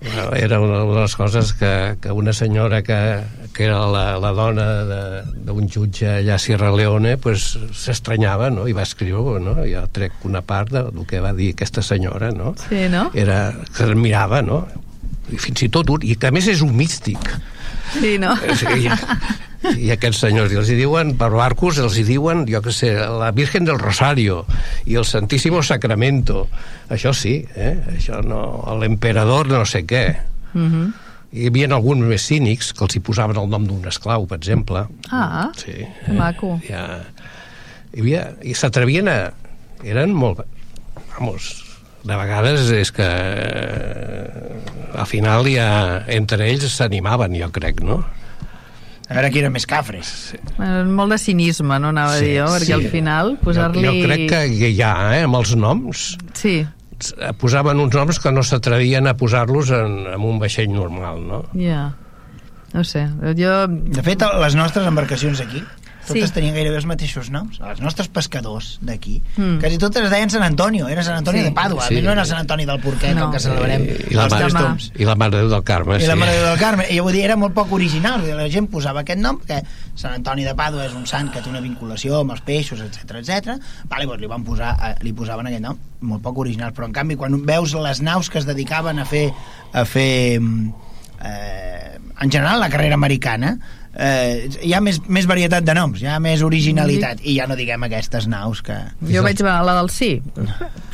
[0.00, 3.20] Bueno, era una de les coses que, que una senyora que,
[3.54, 8.66] que era la, la dona de- d'un jutge allà a Sierra Leone pues, s'estranyava no?
[8.68, 9.54] i va escriure no?
[9.64, 12.52] jo trec una part de, del que va dir aquesta senyora no?
[12.68, 13.06] Sí, no?
[13.14, 14.66] era que el mirava no?
[15.32, 17.32] i fins i tot i que a més és un místic
[17.94, 18.34] Sí, no?
[18.58, 18.90] Sí, i,
[19.78, 22.92] i aquests senyors i els hi diuen, per barcos els hi diuen jo que sé,
[22.94, 24.44] la Virgen del Rosario
[24.86, 26.48] i el Santíssimo Sacramento
[26.92, 27.78] això sí, eh?
[27.96, 30.04] això no l'emperador no sé què
[30.54, 30.92] Uh -huh.
[31.32, 34.86] hi havia alguns més cínics que els hi posaven el nom d'un esclau, per exemple
[35.10, 35.72] Ah, sí,
[36.06, 36.60] que maco.
[36.68, 37.00] ja,
[37.92, 39.32] hi havia, i s'atrevien a
[39.82, 40.40] eren molt
[41.18, 41.64] vamos,
[42.04, 48.04] de vegades és que eh, al final ja entre ells s'animaven jo crec, no?
[49.08, 50.10] A veure qui era més cafres.
[50.56, 52.72] Bueno, molt de cinisme, no anava Sí, a dir jo, perquè sí.
[52.72, 53.82] al final Jo, posar-li...
[53.84, 56.04] jo crec que hi ha, eh, amb els noms,
[56.40, 56.54] Sí,
[56.98, 61.42] s- posaven uns noms que no s'atrevien a posar-los en, en un vaixell normal, no?
[61.58, 61.90] ja.
[62.74, 63.04] No sé,
[63.38, 63.52] jo...
[63.68, 65.60] De fet, les nostres embarcacions aquí
[66.06, 66.34] totes Sí.
[66.34, 67.60] tenien gairebé els mateixos noms.
[67.60, 69.58] Els nostres pescadors d'aquí, Mm.
[69.60, 71.48] quasi totes es deien Sant Antonio, era Sant Antonio Sí.
[71.48, 72.00] de Pàdua, Sí.
[72.02, 73.26] no era Sant Antoni del Porquet, No.
[73.26, 74.92] el que celebrem I, i, la els toms.
[74.96, 76.16] I la Mare de Déu del Carme, I la.
[76.16, 76.84] Mare de Déu del Carme.
[76.90, 78.22] I jo vull dir, era molt poc original.
[78.36, 79.62] La gent posava aquest nom perquè
[79.94, 83.16] Sant Antoni de Pàdua és un sant que té una vinculació amb els peixos, etc
[83.16, 83.58] etc.
[83.88, 86.72] Vale, doncs li, van posar, eh, li posaven aquest nom molt poc original.
[86.74, 89.32] Però, en canvi, quan veus les naus que es dedicaven a fer,
[89.72, 90.72] a fer mm,
[91.24, 93.58] eh, en general la carrera americana
[93.96, 97.56] eh, hi ha més, més varietat de noms hi ha més originalitat i ja no
[97.58, 98.76] diguem aquestes naus que...
[99.10, 100.16] Jo veig la del sí.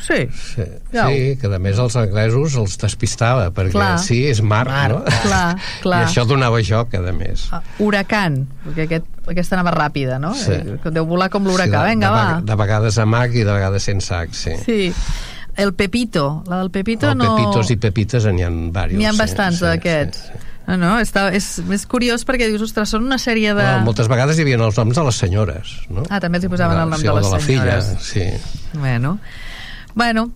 [0.01, 0.21] Sí.
[0.29, 1.07] Sí, Ja.
[1.07, 3.97] sí, que a més els anglesos els despistava, perquè Clar.
[4.03, 5.01] sí, és mar, Mar, no?
[5.23, 6.01] Clar, clar.
[6.03, 7.47] I això donava joc, a més.
[7.53, 10.33] Ah, Huracan, perquè aquest, aquesta anava ràpida, no?
[10.37, 10.53] Sí.
[10.57, 11.85] Eh, que Deu volar com l'huracà.
[11.85, 12.39] Sí, de, Vinga, de, va.
[12.51, 14.55] De vegades a Mac i de vegades sense H, sí.
[14.65, 14.93] Sí.
[15.61, 16.43] El Pepito.
[16.47, 17.35] La del Pepito El no...
[17.35, 18.97] Pepitos i Pepites n'hi ha diversos.
[18.97, 20.23] N'hi ha sí, bastants sí, d'aquests.
[20.27, 20.50] Sí, sí.
[20.71, 23.59] No, no, està, és, és curiós perquè dius, ostres, són una sèrie de...
[23.59, 26.05] Bueno, moltes vegades hi havia els noms de les senyores, no?
[26.07, 27.89] Ah, també els hi posaven el nom sí, de o les de la senyores.
[28.07, 28.77] filla, sí.
[28.79, 29.17] Bueno,
[29.99, 30.29] bueno,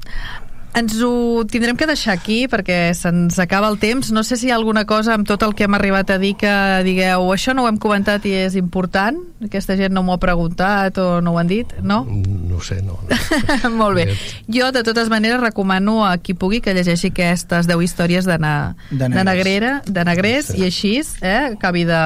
[0.76, 4.11] ens ho tindrem que deixar aquí perquè se'ns acaba el temps.
[4.11, 6.34] No sé si hi ha alguna cosa amb tot el que hem arribat a dir
[6.39, 6.51] que
[6.84, 10.97] digueu això no ho hem comentat i és important, aquesta gent no m'ho ha preguntat
[10.99, 12.03] o no ho han dit, no?
[12.05, 12.99] No ho sé, no.
[13.07, 13.71] no.
[13.82, 14.07] Molt bé.
[14.51, 18.76] Jo, de totes maneres, recomano a qui pugui que llegeixi aquestes 10 històries de, na,
[18.91, 20.59] De de, negrera, de negrers Sí.
[20.61, 22.01] i així eh, acabi de,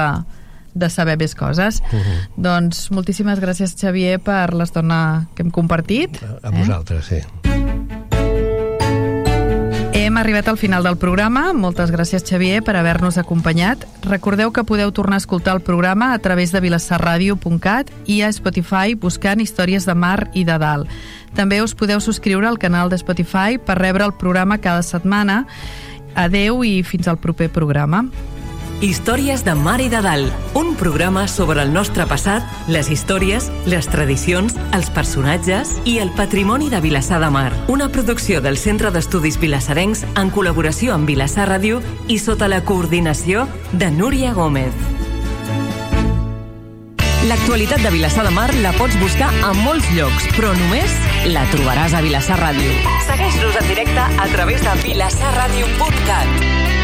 [0.74, 1.80] de saber més coses.
[1.92, 2.18] Uh -huh.
[2.36, 6.22] Doncs moltíssimes gràcies, Xavier, per l'estona que hem compartit.
[6.22, 7.20] A, a vosaltres, sí.
[10.10, 11.52] Hem arribat al final del programa.
[11.54, 13.84] Moltes gràcies, Xavier, per haver-nos acompanyat.
[14.02, 18.96] Recordeu que podeu tornar a escoltar el programa a través de vilassarradio.cat i a Spotify
[18.98, 20.90] buscant històries de mar i de dalt.
[21.38, 25.44] També us podeu subscriure al canal de Spotify per rebre el programa cada setmana.
[26.18, 28.08] Adeu i fins al proper programa.
[28.80, 33.84] Històries de Mar i de Dalt, un programa sobre el nostre passat, les històries, les
[33.92, 37.52] tradicions, els personatges i el patrimoni de Vilassar de Mar.
[37.68, 43.44] Una producció del Centre d'Estudis Vilassarencs en col·laboració amb Vilassar Ràdio i sota la coordinació
[43.72, 44.72] de Núria Gómez.
[47.28, 50.96] L'actualitat de Vilassar de Mar la pots buscar a molts llocs, però només
[51.28, 52.72] la trobaràs a Vilassar Ràdio.
[53.04, 56.79] Segueix-nos en directe a través de vilassarradio.cat.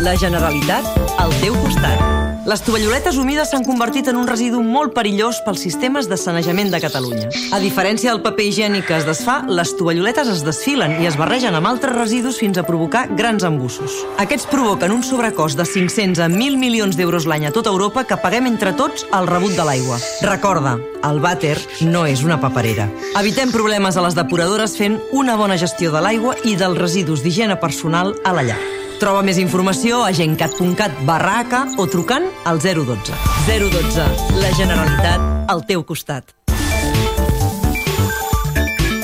[0.00, 0.86] La Generalitat
[1.20, 2.00] al teu costat.
[2.48, 6.80] Les tovalloletes humides s'han convertit en un residu molt perillós pels sistemes de sanejament de
[6.80, 7.28] Catalunya.
[7.52, 11.52] A diferència del paper higiènic que es desfà, les tovalloletes es desfilen i es barregen
[11.52, 14.00] amb altres residus fins a provocar grans embussos.
[14.16, 18.16] Aquests provoquen un sobrecost de 500 a 1.000 milions d'euros l'any a tota Europa que
[18.16, 20.00] paguem entre tots al rebut de l'aigua.
[20.24, 22.88] Recorda, el vàter no és una paperera.
[23.20, 27.60] Evitem problemes a les depuradores fent una bona gestió de l'aigua i dels residus d'higiene
[27.60, 28.62] personal a la llar.
[29.02, 33.10] Troba més informació a gencat.cat barra AK o trucant al 012.
[33.48, 34.04] 012.
[34.38, 36.28] La Generalitat al teu costat.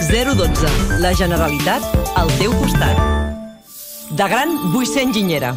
[0.07, 0.71] 012.
[1.03, 1.83] La Generalitat
[2.15, 3.01] al teu costat.
[4.15, 5.51] De gran vull ser enginyera.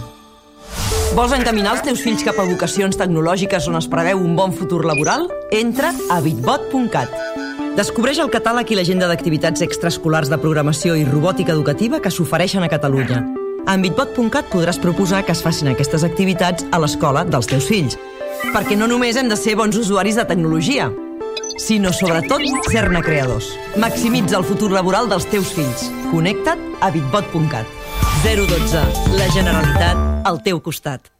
[1.13, 4.81] Vols encaminar els teus fills cap a vocacions tecnològiques on es preveu un bon futur
[4.89, 5.27] laboral?
[5.53, 7.13] Entra a bitbot.cat.
[7.77, 12.71] Descobreix el catàleg i l'agenda d'activitats extraescolars de programació i robòtica educativa que s'ofereixen a
[12.73, 13.21] Catalunya.
[13.69, 17.97] Amb bitbot.cat podràs proposar que es facin aquestes activitats a l'escola dels teus fills.
[18.55, 20.89] Perquè no només hem de ser bons usuaris de tecnologia,
[21.61, 22.41] sinó sobretot
[22.71, 23.51] ser-ne creadors.
[23.77, 25.89] Maximitza el futur laboral dels teus fills.
[26.09, 27.69] Connecta't a bitbot.cat.
[28.25, 28.85] 012.
[29.17, 31.11] La Generalitat al teu costat.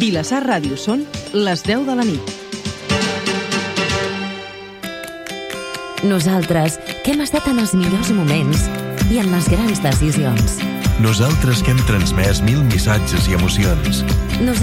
[0.00, 1.04] Vilassar Ràdio són
[1.36, 2.41] les 10 de la nit.
[6.02, 8.64] Nosaltres, que hem estat en els millors moments
[9.14, 10.56] i en les grans decisions.
[10.98, 14.02] Nosaltres que hem transmès mil missatges i emocions.
[14.02, 14.42] Nosaltres